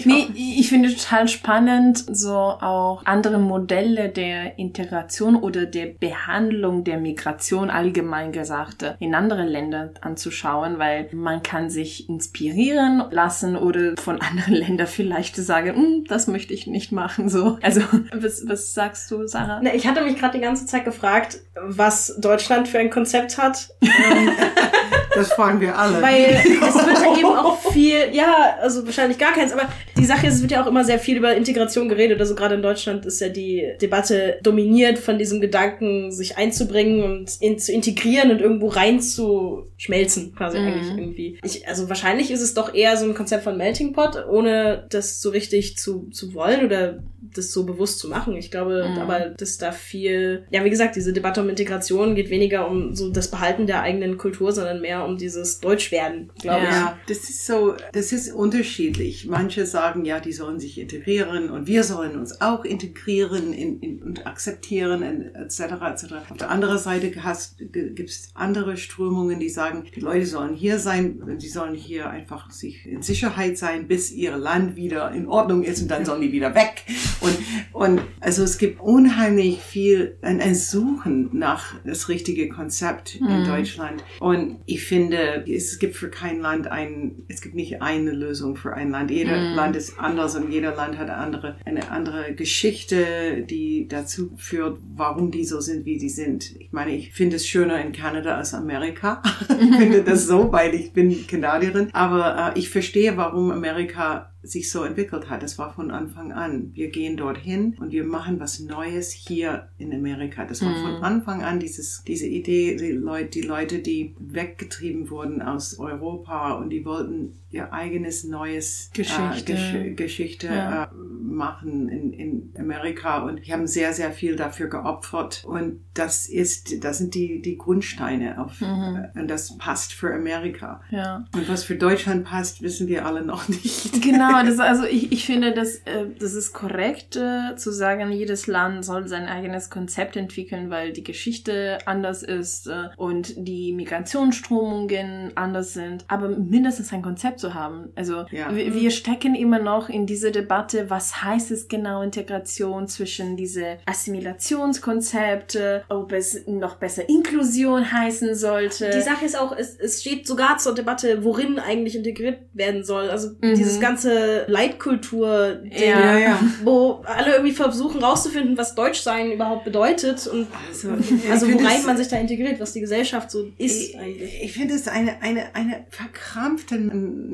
Nee, 0.05 0.27
ich 0.35 0.69
finde 0.69 0.93
total 0.93 1.27
spannend, 1.27 2.03
so 2.11 2.33
auch 2.33 3.01
andere 3.05 3.39
Modelle 3.39 4.09
der 4.09 4.57
Integration 4.57 5.35
oder 5.35 5.65
der 5.65 5.87
Behandlung 5.87 6.83
der 6.83 6.97
Migration 6.97 7.69
allgemein 7.69 8.31
gesagt 8.31 8.95
in 8.99 9.15
andere 9.15 9.43
Länder 9.43 9.91
anzuschauen, 10.01 10.79
weil 10.79 11.09
man 11.13 11.43
kann 11.43 11.69
sich 11.69 12.09
inspirieren 12.09 13.03
lassen 13.11 13.55
oder 13.55 13.95
von 13.97 14.21
anderen 14.21 14.53
Ländern 14.53 14.87
vielleicht 14.87 15.35
sagen, 15.35 15.75
hm, 15.75 16.05
das 16.07 16.27
möchte 16.27 16.53
ich 16.53 16.67
nicht 16.67 16.91
machen, 16.91 17.29
so. 17.29 17.57
Also, 17.61 17.81
was, 18.13 18.43
was 18.47 18.73
sagst 18.73 19.09
du, 19.11 19.27
Sarah? 19.27 19.59
Na, 19.63 19.73
ich 19.73 19.87
hatte 19.87 20.03
mich 20.03 20.17
gerade 20.17 20.37
die 20.37 20.43
ganze 20.43 20.65
Zeit 20.65 20.85
gefragt, 20.85 21.39
was 21.55 22.15
Deutschland 22.19 22.67
für 22.67 22.79
ein 22.79 22.89
Konzept 22.89 23.37
hat. 23.37 23.69
Das 25.15 25.33
fragen 25.33 25.59
wir 25.59 25.77
alle. 25.77 26.01
Weil 26.01 26.41
es 26.45 26.75
wird 26.75 26.99
ja 27.01 27.17
eben 27.17 27.37
auch 27.37 27.59
viel, 27.71 28.13
ja, 28.13 28.57
also 28.61 28.85
wahrscheinlich 28.85 29.17
gar 29.17 29.33
keins, 29.33 29.51
aber 29.51 29.67
die 30.03 30.07
Sache 30.07 30.27
ist, 30.27 30.35
es 30.35 30.41
wird 30.41 30.51
ja 30.51 30.61
auch 30.61 30.67
immer 30.67 30.83
sehr 30.83 30.99
viel 30.99 31.15
über 31.15 31.33
Integration 31.33 31.87
geredet. 31.87 32.19
Also 32.19 32.35
gerade 32.35 32.55
in 32.55 32.61
Deutschland 32.61 33.05
ist 33.05 33.21
ja 33.21 33.29
die 33.29 33.71
Debatte 33.81 34.37
dominiert 34.43 34.99
von 34.99 35.17
diesem 35.17 35.39
Gedanken, 35.39 36.11
sich 36.11 36.37
einzubringen 36.37 37.03
und 37.03 37.37
in, 37.39 37.57
zu 37.57 37.71
integrieren 37.71 38.29
und 38.29 38.41
irgendwo 38.41 38.67
reinzuschmelzen, 38.67 40.35
quasi 40.35 40.59
mhm. 40.59 40.67
eigentlich 40.67 40.97
irgendwie. 40.97 41.39
Ich, 41.41 41.65
also 41.69 41.87
wahrscheinlich 41.87 42.31
ist 42.31 42.41
es 42.41 42.53
doch 42.53 42.73
eher 42.73 42.97
so 42.97 43.05
ein 43.05 43.13
Konzept 43.13 43.45
von 43.45 43.55
Melting 43.55 43.93
Pot, 43.93 44.17
ohne 44.29 44.85
das 44.89 45.21
so 45.21 45.29
richtig 45.29 45.77
zu, 45.77 46.09
zu 46.09 46.33
wollen 46.33 46.65
oder 46.65 46.99
das 47.33 47.51
so 47.51 47.65
bewusst 47.65 47.99
zu 47.99 48.09
machen. 48.09 48.35
Ich 48.35 48.51
glaube 48.51 48.87
mhm. 48.89 48.99
aber, 48.99 49.29
dass 49.29 49.57
da 49.57 49.71
viel, 49.71 50.45
ja, 50.49 50.63
wie 50.65 50.69
gesagt, 50.69 50.95
diese 50.95 51.13
Debatte 51.13 51.41
um 51.41 51.49
Integration 51.49 52.15
geht 52.15 52.29
weniger 52.29 52.67
um 52.67 52.93
so 52.93 53.09
das 53.09 53.31
Behalten 53.31 53.67
der 53.67 53.81
eigenen 53.81 54.17
Kultur, 54.17 54.51
sondern 54.51 54.81
mehr 54.81 55.05
um 55.05 55.17
dieses 55.17 55.59
Deutschwerden, 55.59 56.31
glaube 56.41 56.63
ja. 56.63 56.69
ich. 56.69 56.75
Ja, 56.75 56.99
das 57.07 57.29
ist 57.29 57.45
so, 57.45 57.75
das 57.93 58.11
ist 58.11 58.33
unterschiedlich. 58.33 59.25
Manche 59.27 59.65
sagen, 59.65 59.92
ja, 60.03 60.19
die 60.19 60.33
sollen 60.33 60.59
sich 60.59 60.79
integrieren 60.79 61.49
und 61.49 61.67
wir 61.67 61.83
sollen 61.83 62.17
uns 62.17 62.41
auch 62.41 62.65
integrieren 62.65 63.53
in, 63.53 63.79
in, 63.79 64.03
und 64.03 64.25
akzeptieren 64.25 65.03
etc. 65.03 65.59
etc. 65.59 66.13
Auf 66.29 66.37
der 66.37 66.49
anderen 66.49 66.77
Seite 66.77 67.11
gibt 67.11 68.09
es 68.09 68.29
andere 68.33 68.77
Strömungen, 68.77 69.39
die 69.39 69.49
sagen, 69.49 69.83
die 69.95 69.99
Leute 69.99 70.25
sollen 70.25 70.55
hier 70.55 70.79
sein, 70.79 71.21
sie 71.37 71.49
sollen 71.49 71.75
hier 71.75 72.09
einfach 72.09 72.51
sich 72.51 72.85
in 72.85 73.01
Sicherheit 73.01 73.57
sein, 73.57 73.87
bis 73.87 74.11
ihr 74.11 74.37
Land 74.37 74.75
wieder 74.75 75.11
in 75.11 75.27
Ordnung 75.27 75.63
ist 75.63 75.81
und 75.81 75.91
dann 75.91 76.05
sollen 76.05 76.21
die 76.21 76.31
wieder 76.31 76.55
weg. 76.55 76.83
Und, 77.21 77.37
und 77.71 78.01
also 78.19 78.43
es 78.43 78.57
gibt 78.57 78.81
unheimlich 78.81 79.59
viel, 79.59 80.17
ein, 80.21 80.41
ein 80.41 80.55
Suchen 80.55 81.29
nach 81.33 81.75
das 81.85 82.09
richtige 82.09 82.49
Konzept 82.49 83.19
mhm. 83.19 83.27
in 83.27 83.45
Deutschland. 83.45 84.03
Und 84.19 84.57
ich 84.65 84.83
finde, 84.83 85.45
es 85.47 85.79
gibt 85.79 85.95
für 85.95 86.09
kein 86.09 86.39
Land 86.39 86.67
ein, 86.67 87.23
es 87.27 87.41
gibt 87.41 87.55
nicht 87.55 87.81
eine 87.81 88.11
Lösung 88.11 88.55
für 88.55 88.73
ein 88.73 88.91
Land. 88.91 89.11
Jeder 89.11 89.37
mhm. 89.37 89.55
Land 89.55 89.75
ist 89.75 89.82
anders 89.97 90.35
und 90.35 90.51
jeder 90.51 90.75
Land 90.75 90.97
hat 90.97 91.09
eine 91.09 91.17
andere, 91.17 91.55
eine 91.65 91.91
andere 91.91 92.33
Geschichte, 92.35 93.45
die 93.49 93.87
dazu 93.87 94.31
führt, 94.37 94.79
warum 94.95 95.31
die 95.31 95.45
so 95.45 95.59
sind, 95.59 95.85
wie 95.85 95.99
sie 95.99 96.09
sind. 96.09 96.55
Ich 96.59 96.71
meine, 96.71 96.95
ich 96.95 97.13
finde 97.13 97.37
es 97.37 97.47
schöner 97.47 97.81
in 97.81 97.91
Kanada 97.91 98.37
als 98.37 98.53
Amerika. 98.53 99.21
ich 99.49 99.75
finde 99.75 100.03
das 100.03 100.27
so, 100.27 100.51
weil 100.51 100.73
ich 100.73 100.93
bin 100.93 101.27
Kanadierin. 101.27 101.89
Aber 101.93 102.53
äh, 102.55 102.59
ich 102.59 102.69
verstehe, 102.69 103.17
warum 103.17 103.51
Amerika 103.51 104.32
sich 104.43 104.69
so 104.69 104.83
entwickelt 104.83 105.29
hat. 105.29 105.41
Das 105.41 105.57
war 105.57 105.73
von 105.73 105.89
Anfang 105.91 106.31
an. 106.33 106.71
Wir 106.73 106.89
gehen 106.89 107.17
dorthin 107.17 107.75
und 107.79 107.91
wir 107.91 108.03
machen 108.03 108.39
was 108.39 108.59
Neues 108.59 109.11
hier 109.11 109.69
in 109.77 109.93
Amerika. 109.93 110.45
Das 110.45 110.61
war 110.61 110.69
Mhm. 110.71 110.81
von 110.81 111.03
Anfang 111.03 111.43
an 111.43 111.59
dieses, 111.59 112.03
diese 112.05 112.27
Idee, 112.27 112.75
die 112.75 112.91
Leute, 112.91 113.29
die 113.29 113.41
Leute, 113.41 113.79
die 113.79 114.15
weggetrieben 114.19 115.09
wurden 115.09 115.41
aus 115.41 115.79
Europa 115.79 116.53
und 116.53 116.69
die 116.69 116.83
wollten 116.85 117.33
ihr 117.49 117.71
eigenes 117.71 118.23
neues 118.23 118.89
Geschichte. 118.93 119.53
Äh, 119.53 119.91
Gesch 119.91 119.95
Geschichte 119.95 120.47
Ja. 120.47 120.83
äh, 120.85 120.87
machen 121.21 121.87
in, 121.89 122.13
in 122.13 122.53
Amerika 122.59 123.19
und 123.23 123.45
die 123.45 123.53
haben 123.53 123.67
sehr, 123.67 123.93
sehr 123.93 124.11
viel 124.11 124.35
dafür 124.35 124.67
geopfert 124.67 125.43
und 125.47 125.79
das 125.93 126.27
ist, 126.27 126.83
das 126.83 126.97
sind 126.99 127.13
die, 127.15 127.41
die 127.41 127.57
Grundsteine 127.57 128.39
auf, 128.41 128.59
Mhm. 128.61 129.09
äh, 129.15 129.19
und 129.19 129.27
das 129.29 129.57
passt 129.57 129.93
für 129.93 130.13
Amerika. 130.13 130.81
Ja. 130.89 131.25
Und 131.35 131.47
was 131.49 131.63
für 131.63 131.75
Deutschland 131.75 132.25
passt, 132.25 132.61
wissen 132.61 132.87
wir 132.87 133.05
alle 133.05 133.23
noch 133.23 133.47
nicht. 133.47 134.01
Genau, 134.01 134.32
das, 134.41 134.59
also 134.59 134.85
ich, 134.85 135.11
ich 135.11 135.25
finde, 135.25 135.51
das, 135.51 135.75
äh, 135.85 136.05
das 136.19 136.33
ist 136.33 136.53
korrekt 136.53 137.15
äh, 137.15 137.55
zu 137.55 137.71
sagen, 137.71 138.11
jedes 138.11 138.47
Land 138.47 138.83
soll 138.85 139.07
sein 139.07 139.27
eigenes 139.27 139.69
Konzept 139.69 140.15
entwickeln, 140.15 140.69
weil 140.71 140.93
die 140.93 141.03
Geschichte 141.03 141.77
anders 141.85 142.23
ist 142.23 142.67
äh, 142.67 142.89
und 142.97 143.33
die 143.37 143.73
Migrationsströmungen 143.73 145.31
anders 145.35 145.73
sind. 145.73 146.05
Aber 146.07 146.29
mindestens 146.29 146.91
ein 146.93 147.01
Konzept 147.01 147.39
zu 147.39 147.53
haben. 147.53 147.89
Also 147.95 148.25
Ja. 148.31 148.55
wir, 148.55 148.73
wir 148.73 148.91
stecken 148.91 149.35
immer 149.35 149.59
noch 149.59 149.89
in 149.89 150.05
diese 150.07 150.31
Debatte, 150.31 150.89
was 150.89 151.21
heißt 151.23 151.51
es 151.51 151.67
genau 151.67 152.01
Integration 152.01 152.87
zwischen 152.87 153.37
diese 153.37 153.77
Assimilationskonzepte, 153.85 155.83
ob 155.89 156.11
es 156.11 156.45
noch 156.47 156.75
besser 156.75 157.07
Inklusion 157.09 157.91
heißen 157.91 158.35
sollte. 158.35 158.89
Die 158.89 159.01
Sache 159.01 159.25
ist 159.25 159.37
auch, 159.39 159.55
es, 159.55 159.77
es 159.77 160.01
steht 160.01 160.27
sogar 160.27 160.57
zur 160.57 160.73
Debatte, 160.75 161.23
worin 161.23 161.59
eigentlich 161.59 161.95
integriert 161.95 162.39
werden 162.53 162.83
soll. 162.83 163.09
Also 163.09 163.29
Mhm. 163.41 163.55
dieses 163.55 163.79
ganze 163.79 164.09
Leitkultur, 164.47 165.59
Ja. 165.71 165.79
Ja, 165.79 166.17
ja. 166.17 166.39
wo 166.63 167.01
alle 167.05 167.33
irgendwie 167.35 167.53
versuchen 167.53 168.03
rauszufinden, 168.03 168.57
was 168.57 168.75
Deutschschsein 168.75 169.31
überhaupt 169.31 169.63
bedeutet 169.65 170.25
und 170.27 170.47
Also, 170.69 170.89
also 171.31 171.45
finde 171.45 171.63
worein 171.63 171.85
man 171.85 171.97
sich 171.97 172.07
da 172.07 172.17
integriert, 172.17 172.59
was 172.59 172.73
die 172.73 172.81
Gesellschaft 172.81 173.31
so 173.31 173.45
ist 173.57 173.89
Ich, 173.89 173.97
eigentlich. 173.99 174.31
ich 174.43 174.53
finde 174.53 174.73
es 174.75 174.87
eine, 174.87 175.21
eine, 175.21 175.55
eine 175.55 175.85
verkrampfte 175.89 176.77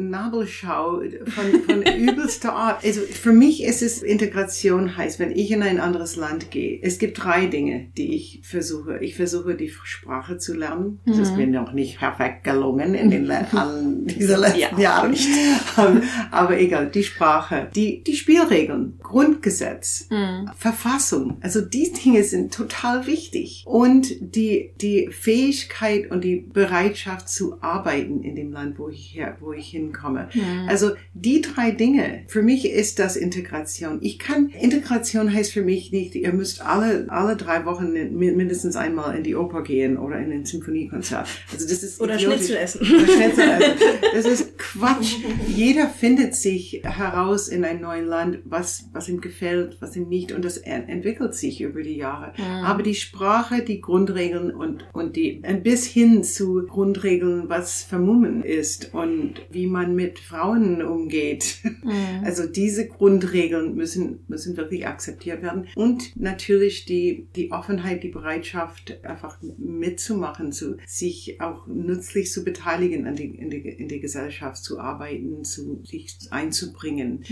Nabelschau 0.09 1.01
von, 1.25 1.61
von 1.63 1.81
übelster 1.97 2.53
Art. 2.53 2.83
Also 2.83 3.01
für 3.01 3.31
mich 3.33 3.63
ist 3.63 3.81
es 3.81 4.01
Integration 4.03 4.97
heißt, 4.97 5.19
wenn 5.19 5.31
ich 5.31 5.51
in 5.51 5.63
ein 5.63 5.79
anderes 5.79 6.15
Land 6.15 6.51
gehe. 6.51 6.79
Es 6.81 6.99
gibt 6.99 7.23
drei 7.23 7.45
Dinge, 7.45 7.87
die 7.97 8.15
ich 8.15 8.41
versuche. 8.43 8.97
Ich 8.99 9.15
versuche 9.15 9.55
die 9.55 9.71
Sprache 9.83 10.37
zu 10.37 10.55
lernen. 10.55 10.99
Das 11.05 11.17
ist 11.17 11.35
mir 11.37 11.47
noch 11.47 11.73
nicht 11.73 11.99
perfekt 11.99 12.43
gelungen 12.43 12.93
in 12.95 13.09
den 13.09 13.25
Le- 13.25 13.45
allen 13.53 14.05
dieser 14.07 14.37
letzten 14.37 14.79
Jahren. 14.79 15.15
Ähm, 15.77 16.01
Aber 16.31 16.59
egal, 16.59 16.78
die 16.85 17.03
Sprache, 17.03 17.69
die, 17.75 18.03
die 18.03 18.15
Spielregeln, 18.15 18.99
Grundgesetz, 19.01 20.07
Verfassung. 20.57 21.37
Also 21.41 21.61
die 21.61 21.91
Dinge 21.91 22.23
sind 22.23 22.53
total 22.53 23.07
wichtig. 23.07 23.63
Und 23.65 24.07
die, 24.35 24.71
die 24.81 25.09
Fähigkeit 25.11 26.11
und 26.11 26.23
die 26.23 26.37
Bereitschaft 26.37 27.29
zu 27.29 27.61
arbeiten 27.61 28.23
in 28.23 28.35
dem 28.35 28.51
Land, 28.51 28.77
wo 28.79 28.89
ich, 28.89 29.15
her, 29.15 29.37
wo 29.39 29.53
ich 29.53 29.67
hinkomme. 29.69 30.29
Also 30.67 30.91
die 31.13 31.41
drei 31.41 31.71
Dinge, 31.71 32.23
für 32.27 32.41
mich 32.41 32.69
ist 32.69 32.99
das 32.99 33.15
Integration. 33.15 33.99
Ich 34.01 34.19
kann, 34.19 34.49
Integration 34.49 35.33
heißt 35.33 35.51
für 35.53 35.61
mich 35.63 35.91
nicht, 35.91 36.15
ihr 36.15 36.33
müsst 36.33 36.61
alle, 36.61 37.05
alle 37.09 37.35
drei 37.35 37.65
Wochen 37.65 37.91
mi- 37.93 38.31
mindestens 38.31 38.75
einmal 38.75 39.15
in 39.17 39.23
die 39.23 39.35
Oper 39.35 39.63
gehen 39.63 39.97
oder 39.97 40.19
in 40.19 40.31
ein 40.31 40.45
Symphoniekonzert. 40.45 41.27
Also 41.51 41.67
das 41.67 41.83
ist 41.83 42.01
Oder 42.01 42.15
idiotisch. 42.15 42.47
Schnitzel 42.47 42.55
essen. 42.57 42.81
Oder 42.81 43.07
Schnitzel 43.07 43.49
essen. 43.49 43.69
Das 44.13 44.25
ist 44.25 44.57
Quatsch. 44.57 45.15
Jeder 45.47 45.87
findet 45.87 46.35
sich 46.35 46.68
heraus 46.83 47.47
in 47.47 47.63
einem 47.65 47.81
neuen 47.81 48.05
Land, 48.05 48.39
was, 48.45 48.89
was 48.93 49.09
ihm 49.09 49.21
gefällt, 49.21 49.77
was 49.81 49.95
ihm 49.95 50.07
nicht, 50.07 50.31
und 50.31 50.43
das 50.45 50.57
en- 50.57 50.87
entwickelt 50.87 51.33
sich 51.35 51.61
über 51.61 51.81
die 51.81 51.97
Jahre. 51.97 52.33
Aber 52.63 52.83
die 52.83 52.95
Sprache, 52.95 53.63
die 53.63 53.81
Grundregeln 53.81 54.51
und, 54.51 54.85
und 54.93 55.15
die, 55.15 55.41
ein 55.43 55.63
bis 55.63 55.85
hin 55.85 56.23
zu 56.23 56.63
Grundregeln, 56.65 57.49
was 57.49 57.83
Vermummen 57.83 58.43
ist 58.43 58.93
und 58.93 59.35
wie 59.49 59.67
man 59.67 59.95
mit 59.95 60.19
Frauen 60.19 60.81
umgeht. 60.81 61.57
Also 62.23 62.45
diese 62.47 62.87
Grundregeln 62.87 63.75
müssen, 63.75 64.19
müssen 64.27 64.55
wirklich 64.57 64.85
akzeptiert 64.85 65.41
werden. 65.41 65.67
Und 65.75 66.15
natürlich 66.19 66.85
die, 66.85 67.27
die 67.35 67.51
Offenheit, 67.51 68.03
die 68.03 68.09
Bereitschaft, 68.09 68.99
einfach 69.03 69.39
mitzumachen, 69.57 70.51
zu, 70.51 70.77
sich 70.85 71.39
auch 71.41 71.65
nützlich 71.67 72.31
zu 72.31 72.43
beteiligen 72.43 73.07
an 73.07 73.15
die, 73.15 73.25
in, 73.25 73.49
die, 73.49 73.57
in 73.67 73.87
die 73.87 73.99
Gesellschaft, 73.99 74.63
zu 74.63 74.79
arbeiten, 74.79 75.43
zu, 75.43 75.81
sich 75.83 76.17
einzubringen. 76.49 77.23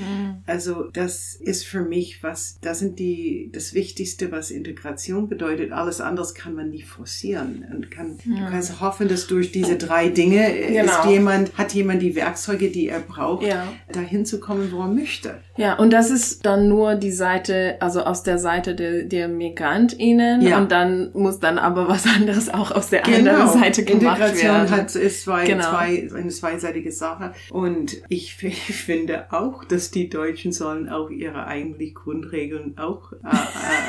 Also 0.46 0.84
das 0.94 1.34
ist 1.36 1.66
für 1.66 1.82
mich 1.82 2.22
was, 2.24 2.58
das 2.62 2.80
sind 2.80 3.00
die, 3.00 3.50
das 3.54 3.74
Wichtigste, 3.74 4.32
was 4.32 4.52
Integration 4.52 5.28
bedeutet. 5.28 5.72
Alles 5.72 6.02
anderes 6.02 6.34
kann 6.36 6.54
man 6.54 6.70
nicht 6.70 6.86
forcieren 6.86 7.66
und 7.74 7.90
kann, 7.92 8.18
du 8.24 8.46
kannst 8.50 8.80
hoffen, 8.80 9.08
dass 9.08 9.28
durch 9.28 9.52
diese 9.52 9.76
drei 9.78 10.10
Dinge 10.10 10.54
äh, 10.54 10.68
Genau. 10.78 10.92
ist 10.92 11.10
jemand, 11.10 11.58
hat 11.58 11.74
jemand 11.74 12.02
die 12.02 12.16
Werkzeuge, 12.16 12.70
die 12.70 12.88
er 12.90 13.00
braucht, 13.00 13.46
Ja. 13.46 13.68
dahin 13.92 14.26
zu 14.26 14.40
kommen, 14.40 14.72
wo 14.72 14.82
er 14.82 14.88
möchte. 14.88 15.40
Ja, 15.58 15.74
und 15.80 15.92
das 15.92 16.12
ist 16.12 16.46
dann 16.46 16.68
nur 16.70 16.96
die 16.96 17.12
Seite, 17.12 17.78
also 17.80 18.02
aus 18.04 18.22
der 18.24 18.38
Seite 18.38 18.76
der, 18.76 19.04
der 19.04 19.28
MigrantInnen 19.28 20.42
Ja. 20.42 20.60
und 20.60 20.72
dann 20.72 21.10
muss 21.14 21.40
dann 21.40 21.58
aber 21.58 21.88
was 21.88 22.06
anderes 22.06 22.50
auch 22.50 22.72
aus 22.72 22.90
der 22.90 23.06
anderen 23.06 23.48
Seite 23.48 23.84
gemacht 23.84 24.18
Genau. 24.18 24.26
Integration 24.28 24.52
werden. 24.52 24.70
hat, 24.72 24.96
ist 24.96 25.24
zwei, 25.24 25.46
Genau. 25.46 25.70
zwei, 25.70 26.10
eine 26.16 26.30
zweiseitige 26.30 26.92
Sache. 26.92 27.34
Und 27.50 27.98
ich 28.10 28.36
finde 28.36 29.07
auch, 29.32 29.64
dass 29.64 29.92
die 29.92 30.10
Deutschen 30.10 30.52
sollen 30.52 30.90
auch 30.90 31.10
ihre 31.10 31.46
eigentlich 31.48 31.96
Grundregeln 31.96 32.78
auch 32.78 33.12
äh, 33.14 33.18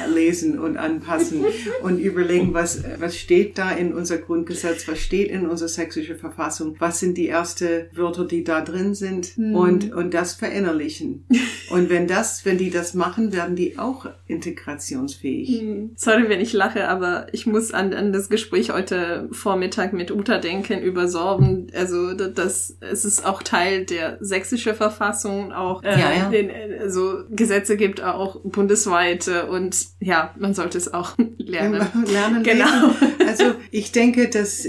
äh, 0.08 0.10
lesen 0.14 0.58
und 0.58 0.76
anpassen 0.76 1.44
und 1.82 1.98
überlegen, 1.98 2.54
was, 2.54 2.82
was 2.98 3.16
steht 3.16 3.58
da 3.58 3.70
in 3.72 3.92
unser 3.94 4.18
Grundgesetz, 4.18 4.86
was 4.88 4.98
steht 5.00 5.30
in 5.30 5.46
unserer 5.46 5.68
sächsischen 5.68 6.16
Verfassung, 6.16 6.76
was 6.78 7.00
sind 7.00 7.16
die 7.18 7.28
ersten 7.28 7.86
Wörter, 7.92 8.24
die 8.24 8.44
da 8.44 8.60
drin 8.60 8.94
sind 8.94 9.26
Hm. 9.36 9.54
und, 9.54 9.92
und 9.92 10.14
das 10.14 10.34
verinnerlichen. 10.34 11.26
Und 11.70 11.90
wenn 11.90 12.06
das, 12.06 12.46
wenn 12.46 12.56
die 12.56 12.70
das 12.70 12.94
machen, 12.94 13.30
werden 13.34 13.54
die 13.54 13.78
auch 13.78 14.06
integrationsfähig. 14.26 15.60
Hm, 15.60 15.90
Sorry, 15.96 16.28
wenn 16.28 16.40
ich 16.40 16.52
lache, 16.52 16.88
aber 16.88 17.26
ich 17.32 17.46
muss 17.46 17.72
an, 17.72 17.92
an 17.94 18.12
das 18.12 18.28
Gespräch 18.28 18.70
heute 18.72 19.28
Vormittag 19.32 19.92
mit 19.92 20.10
Uta 20.10 20.38
denken 20.38 20.80
über 20.80 21.08
Sorben. 21.08 21.66
Also 21.74 22.14
da- 22.14 22.28
das, 22.28 22.76
es 22.80 23.04
ist 23.04 23.24
auch 23.24 23.42
Teil 23.42 23.84
der 23.84 24.18
sächsischen 24.20 24.74
Verfassung, 24.74 25.07
auch 25.14 25.82
äh, 25.82 25.90
Ja, 25.98 26.12
ja. 26.12 26.30
Den, 26.30 26.50
äh, 26.50 26.78
also 26.80 27.24
Gesetze 27.30 27.76
gibt 27.76 28.02
auch 28.02 28.40
bundesweit 28.42 29.28
und 29.50 29.76
ja, 30.00 30.34
man 30.38 30.54
sollte 30.54 30.78
es 30.78 30.92
auch 30.92 31.16
lernen. 31.38 31.86
Lernen 32.12 32.42
Genau. 32.42 32.64
lesen. 32.64 33.14
Also 33.28 33.44
ich 33.70 33.92
denke, 33.92 34.30
das, 34.30 34.66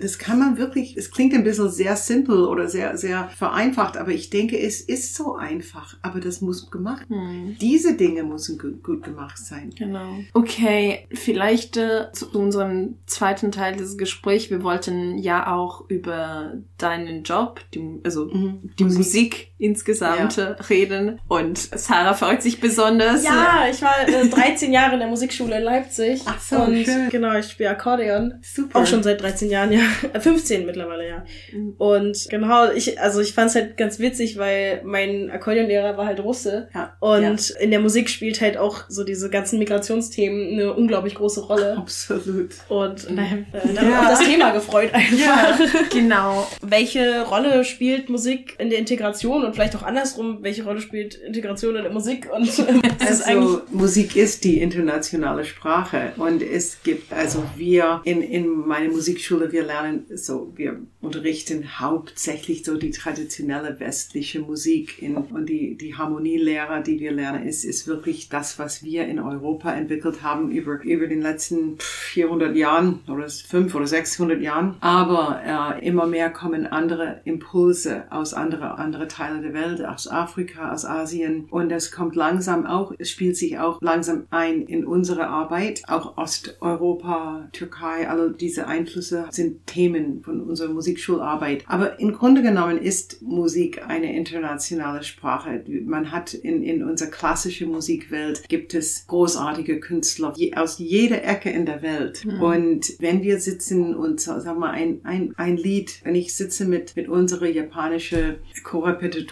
das 0.00 0.18
kann 0.18 0.40
man 0.40 0.58
wirklich, 0.58 0.96
es 0.96 1.12
klingt 1.12 1.32
ein 1.32 1.44
bisschen 1.44 1.70
sehr 1.70 1.94
simpel 1.94 2.44
oder 2.44 2.68
sehr, 2.68 2.96
sehr 2.98 3.28
vereinfacht, 3.36 3.96
aber 3.96 4.10
ich 4.10 4.30
denke, 4.30 4.58
es 4.58 4.80
ist 4.80 5.14
so 5.14 5.36
einfach, 5.36 5.96
aber 6.02 6.18
das 6.18 6.40
muss 6.40 6.72
gemacht. 6.72 7.06
Hm. 7.08 7.54
Diese 7.60 7.94
Dinge 7.96 8.24
müssen 8.24 8.58
gut, 8.58 8.82
gut 8.82 9.04
gemacht 9.04 9.38
sein. 9.38 9.70
Genau. 9.78 10.08
Okay, 10.32 11.06
vielleicht 11.12 11.76
äh, 11.76 12.06
zu 12.12 12.30
unserem 12.36 12.96
zweiten 13.06 13.52
Teil 13.52 13.76
des 13.76 13.96
Gesprächs. 13.96 14.50
Wir 14.50 14.64
wollten 14.64 15.16
ja 15.18 15.54
auch 15.54 15.88
über 15.88 16.54
deinen 16.78 17.22
Job, 17.22 17.60
die, 17.74 18.00
also 18.02 18.24
Mhm. 18.26 18.70
die 18.76 18.84
Musik, 18.84 19.52
insgesamt 19.64 20.38
äh, 20.38 20.54
reden. 20.68 21.20
Und 21.28 21.58
Sarah 21.58 22.14
freut 22.14 22.42
sich 22.42 22.60
besonders. 22.60 23.24
Ja, 23.24 23.64
ich 23.70 23.80
war 23.82 23.94
äh, 24.06 24.26
13 24.28 24.72
Jahre 24.72 24.94
in 24.94 25.00
der 25.00 25.08
Musikschule 25.08 25.56
in 25.58 25.62
Leipzig. 25.62 26.22
Ach 26.26 26.40
so, 26.40 26.56
und 26.56 26.84
schön. 26.84 27.08
genau, 27.10 27.34
ich 27.38 27.46
spiele 27.50 27.70
Akkordeon. 27.70 28.34
Super. 28.42 28.80
Auch 28.80 28.86
schon 28.86 29.02
seit 29.02 29.20
13 29.22 29.50
Jahren, 29.50 29.72
ja. 29.72 29.80
Äh, 30.12 30.20
15 30.20 30.66
mittlerweile, 30.66 31.08
ja. 31.08 31.24
Mhm. 31.52 31.74
Und 31.78 32.26
genau, 32.30 32.70
ich, 32.72 33.00
also 33.00 33.20
ich 33.20 33.32
fand's 33.34 33.54
halt 33.54 33.76
ganz 33.76 33.98
witzig, 33.98 34.38
weil 34.38 34.82
mein 34.84 35.30
Akkordeonlehrer 35.30 35.96
war 35.96 36.06
halt 36.06 36.20
Russe. 36.20 36.68
Ja, 36.74 36.96
Und 37.00 37.50
in 37.50 37.70
der 37.70 37.80
Musik 37.80 38.10
spielt 38.10 38.40
halt 38.40 38.56
auch 38.56 38.84
so 38.88 39.04
diese 39.04 39.30
ganzen 39.30 39.58
Migrationsthemen 39.58 40.52
eine 40.52 40.74
unglaublich 40.74 41.14
große 41.14 41.40
Rolle. 41.42 41.76
Absolut. 41.76 42.50
Und 42.68 43.06
daher, 43.16 43.38
äh, 43.52 43.74
da 43.74 43.80
hab 43.80 43.82
ich 43.82 43.90
Ja. 43.90 44.00
auf 44.02 44.08
das 44.08 44.20
Thema 44.20 44.50
gefreut 44.50 44.90
einfach. 44.92 45.58
Genau. 45.90 46.46
Welche 46.62 47.22
Rolle 47.22 47.64
spielt 47.64 48.08
Musik 48.08 48.56
in 48.58 48.70
der 48.70 48.78
Integration 48.78 49.44
und 49.44 49.53
vielleicht 49.54 49.76
auch 49.76 49.82
andersrum, 49.82 50.38
welche 50.42 50.64
Rolle 50.64 50.80
spielt 50.80 51.14
Integration 51.14 51.76
in 51.76 51.82
der 51.82 51.92
Musik? 51.92 52.28
Und 52.32 52.58
ähm, 52.68 52.82
Also 53.00 53.62
Musik 53.72 54.16
ist 54.16 54.44
die 54.44 54.60
internationale 54.60 55.44
Sprache 55.44 56.12
und 56.16 56.42
es 56.42 56.82
gibt 56.82 57.12
also 57.12 57.44
wir 57.56 58.00
in 58.04 58.22
in 58.22 58.48
meiner 58.66 58.90
Musikschule 58.90 59.52
wir 59.52 59.64
lernen 59.64 60.04
so 60.14 60.52
wir 60.56 60.78
unterrichten 61.00 61.80
hauptsächlich 61.80 62.64
so 62.64 62.76
die 62.76 62.90
traditionelle 62.90 63.78
westliche 63.78 64.40
Musik 64.40 65.00
in, 65.00 65.16
und 65.16 65.48
die 65.48 65.76
die 65.76 65.94
Harmonielehre, 65.96 66.82
die 66.82 67.00
wir 67.00 67.12
lernen, 67.12 67.46
ist 67.46 67.64
ist 67.64 67.86
wirklich 67.86 68.28
das, 68.28 68.58
was 68.58 68.82
wir 68.82 69.06
in 69.06 69.18
Europa 69.18 69.72
entwickelt 69.72 70.22
haben 70.22 70.50
über 70.50 70.82
über 70.82 71.06
den 71.06 71.22
letzten 71.22 71.76
400 71.78 72.56
Jahren 72.56 73.00
oder 73.08 73.28
5 73.28 73.74
oder 73.74 73.86
600 73.86 74.40
Jahren. 74.40 74.76
Aber 74.80 75.78
äh, 75.80 75.86
immer 75.86 76.06
mehr 76.06 76.30
kommen 76.30 76.66
andere 76.66 77.20
Impulse 77.24 78.04
aus 78.10 78.34
andere 78.34 78.78
andere 78.78 79.08
Teile 79.08 79.40
der 79.44 79.54
Welt, 79.54 79.84
aus 79.84 80.08
Afrika, 80.08 80.72
aus 80.72 80.84
Asien. 80.84 81.46
Und 81.50 81.68
das 81.68 81.92
kommt 81.92 82.16
langsam 82.16 82.66
auch, 82.66 82.92
es 82.98 83.10
spielt 83.10 83.36
sich 83.36 83.58
auch 83.58 83.80
langsam 83.80 84.24
ein 84.30 84.62
in 84.62 84.84
unsere 84.84 85.28
Arbeit. 85.28 85.82
Auch 85.86 86.16
Osteuropa, 86.16 87.48
Türkei, 87.52 88.08
alle 88.08 88.32
diese 88.32 88.66
Einflüsse 88.66 89.26
sind 89.30 89.66
Themen 89.66 90.22
von 90.22 90.40
unserer 90.40 90.72
Musikschularbeit. 90.72 91.64
Aber 91.66 92.00
im 92.00 92.12
Grunde 92.12 92.42
genommen 92.42 92.78
ist 92.78 93.22
Musik 93.22 93.86
eine 93.86 94.16
internationale 94.16 95.02
Sprache. 95.02 95.64
Man 95.84 96.10
hat 96.10 96.34
in, 96.34 96.62
in 96.62 96.82
unserer 96.82 97.10
klassischen 97.10 97.70
Musikwelt 97.70 98.48
gibt 98.48 98.74
es 98.74 99.06
großartige 99.06 99.80
Künstler 99.80 100.34
aus 100.56 100.78
jeder 100.78 101.22
Ecke 101.24 101.50
in 101.50 101.66
der 101.66 101.82
Welt. 101.82 102.24
Mhm. 102.24 102.40
Und 102.40 102.94
wenn 102.98 103.22
wir 103.22 103.38
sitzen 103.38 103.94
und 103.94 104.20
sagen 104.20 104.60
wir 104.60 104.70
ein, 104.70 105.00
ein, 105.04 105.34
ein 105.36 105.56
Lied, 105.56 106.00
wenn 106.04 106.14
ich 106.14 106.34
sitze 106.34 106.64
mit, 106.64 106.96
mit 106.96 107.08
unserer 107.08 107.46
japanischen 107.46 108.36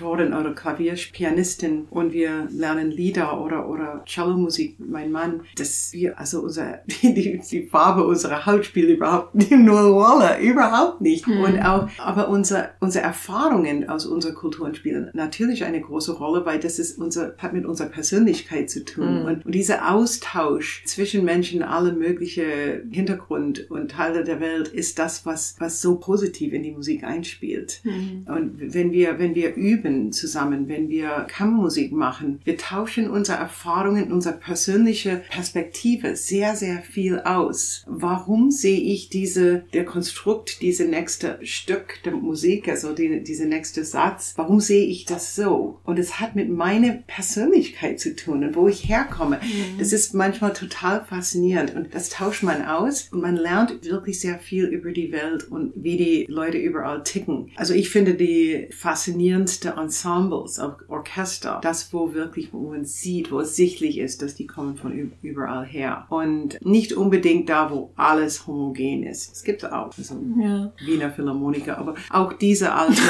Korrepetitorin 0.02 0.34
oder 0.34 0.52
Klavierpianistin 0.52 1.86
und 1.90 2.12
wir 2.12 2.48
lernen 2.50 2.90
Lieder 2.90 3.40
oder, 3.40 3.68
oder 3.68 4.02
Cello-Musik, 4.04 4.76
mein 4.78 5.10
Mann, 5.10 5.42
dass 5.56 5.92
wir, 5.92 6.18
also 6.18 6.40
unser, 6.40 6.80
die, 7.02 7.40
die 7.50 7.62
Farbe 7.66 8.04
unserer 8.06 8.44
Haut 8.46 8.64
spielt 8.64 8.90
überhaupt 8.90 9.34
nicht 9.34 9.52
nur 9.52 9.80
Rolle, 9.80 10.40
überhaupt 10.40 11.00
nicht. 11.00 11.26
Mhm. 11.26 11.40
Und 11.40 11.62
auch, 11.62 11.88
aber 11.98 12.28
unser, 12.28 12.70
unsere 12.80 13.04
Erfahrungen 13.04 13.88
aus 13.88 14.06
unserer 14.06 14.34
Kultur 14.34 14.74
spielen 14.74 15.10
natürlich 15.14 15.64
eine 15.64 15.80
große 15.80 16.12
Rolle, 16.12 16.44
weil 16.44 16.58
das 16.58 16.78
ist 16.78 16.98
unser, 16.98 17.34
hat 17.38 17.52
mit 17.52 17.64
unserer 17.64 17.88
Persönlichkeit 17.88 18.70
zu 18.70 18.84
tun. 18.84 19.20
Mhm. 19.20 19.26
Und, 19.26 19.46
und 19.46 19.54
dieser 19.54 19.92
Austausch 19.92 20.82
zwischen 20.84 21.24
Menschen, 21.24 21.62
alle 21.62 21.92
mögliche 21.92 22.82
Hintergrund 22.90 23.70
und 23.70 23.92
Teile 23.92 24.24
der 24.24 24.40
Welt, 24.40 24.68
ist 24.68 24.98
das, 24.98 25.24
was, 25.26 25.56
was 25.58 25.80
so 25.80 25.96
positiv 25.96 26.52
in 26.52 26.62
die 26.62 26.72
Musik 26.72 27.04
einspielt. 27.04 27.80
Mhm. 27.84 28.26
Und 28.26 28.74
wenn 28.74 28.92
wir, 28.92 29.18
wenn 29.18 29.34
wir 29.34 29.54
üben 29.54 29.91
zusammen, 30.12 30.68
wenn 30.68 30.88
wir 30.88 31.26
Kammermusik 31.28 31.92
machen, 31.92 32.40
wir 32.44 32.56
tauschen 32.56 33.10
unsere 33.10 33.38
Erfahrungen, 33.38 34.12
unsere 34.12 34.36
persönliche 34.36 35.22
Perspektive 35.30 36.16
sehr, 36.16 36.56
sehr 36.56 36.82
viel 36.82 37.20
aus. 37.20 37.84
Warum 37.86 38.50
sehe 38.50 38.80
ich 38.80 39.08
diese, 39.08 39.64
der 39.72 39.84
Konstrukt, 39.84 40.62
diese 40.62 40.84
nächste 40.84 41.38
Stück 41.42 42.02
der 42.04 42.12
Musik, 42.12 42.68
also 42.68 42.92
die, 42.92 43.22
diese 43.22 43.46
nächste 43.46 43.84
Satz, 43.84 44.34
warum 44.36 44.60
sehe 44.60 44.86
ich 44.86 45.04
das 45.04 45.34
so? 45.34 45.80
Und 45.84 45.98
es 45.98 46.20
hat 46.20 46.36
mit 46.36 46.50
meiner 46.50 46.92
Persönlichkeit 47.06 48.00
zu 48.00 48.14
tun 48.16 48.44
und 48.44 48.56
wo 48.56 48.68
ich 48.68 48.88
herkomme. 48.88 49.36
Mhm. 49.42 49.78
Das 49.78 49.92
ist 49.92 50.14
manchmal 50.14 50.52
total 50.52 51.04
faszinierend 51.04 51.74
und 51.74 51.94
das 51.94 52.08
tauscht 52.08 52.42
man 52.42 52.64
aus 52.64 53.08
und 53.10 53.20
man 53.20 53.36
lernt 53.36 53.84
wirklich 53.84 54.20
sehr 54.20 54.38
viel 54.38 54.64
über 54.64 54.92
die 54.92 55.12
Welt 55.12 55.50
und 55.50 55.72
wie 55.76 55.96
die 55.96 56.26
Leute 56.28 56.58
überall 56.58 57.02
ticken. 57.02 57.50
Also 57.56 57.74
ich 57.74 57.90
finde 57.90 58.14
die 58.14 58.68
faszinierendste 58.70 59.76
Ensembles, 59.82 60.60
Orchester, 60.88 61.60
das 61.62 61.92
wo 61.92 62.14
wirklich, 62.14 62.52
wo 62.52 62.70
man 62.70 62.84
sieht, 62.84 63.32
wo 63.32 63.40
es 63.40 63.56
sichtlich 63.56 63.98
ist, 63.98 64.22
dass 64.22 64.34
die 64.34 64.46
kommen 64.46 64.76
von 64.76 65.12
überall 65.22 65.64
her. 65.64 66.06
Und 66.08 66.58
nicht 66.64 66.92
unbedingt 66.92 67.48
da, 67.48 67.70
wo 67.70 67.92
alles 67.96 68.46
homogen 68.46 69.04
ist. 69.04 69.32
Es 69.32 69.44
gibt 69.44 69.64
auch 69.64 69.92
also 69.96 70.18
ja. 70.40 70.72
Wiener 70.84 71.10
Philharmoniker, 71.10 71.78
aber 71.78 71.94
auch 72.10 72.32
diese 72.32 72.72
alte 72.72 73.02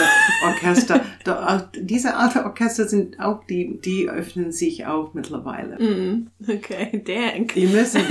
Orchester, 0.44 1.00
diese 1.80 2.16
alte 2.16 2.44
Orchester 2.44 2.88
sind 2.88 3.20
auch 3.20 3.44
die, 3.44 3.78
die 3.84 4.08
öffnen 4.08 4.52
sich 4.52 4.86
auch 4.86 5.14
mittlerweile. 5.14 5.78
Mm, 5.78 6.28
okay, 6.48 7.02
dank. 7.04 7.54
Die 7.54 7.66
müssen, 7.66 8.02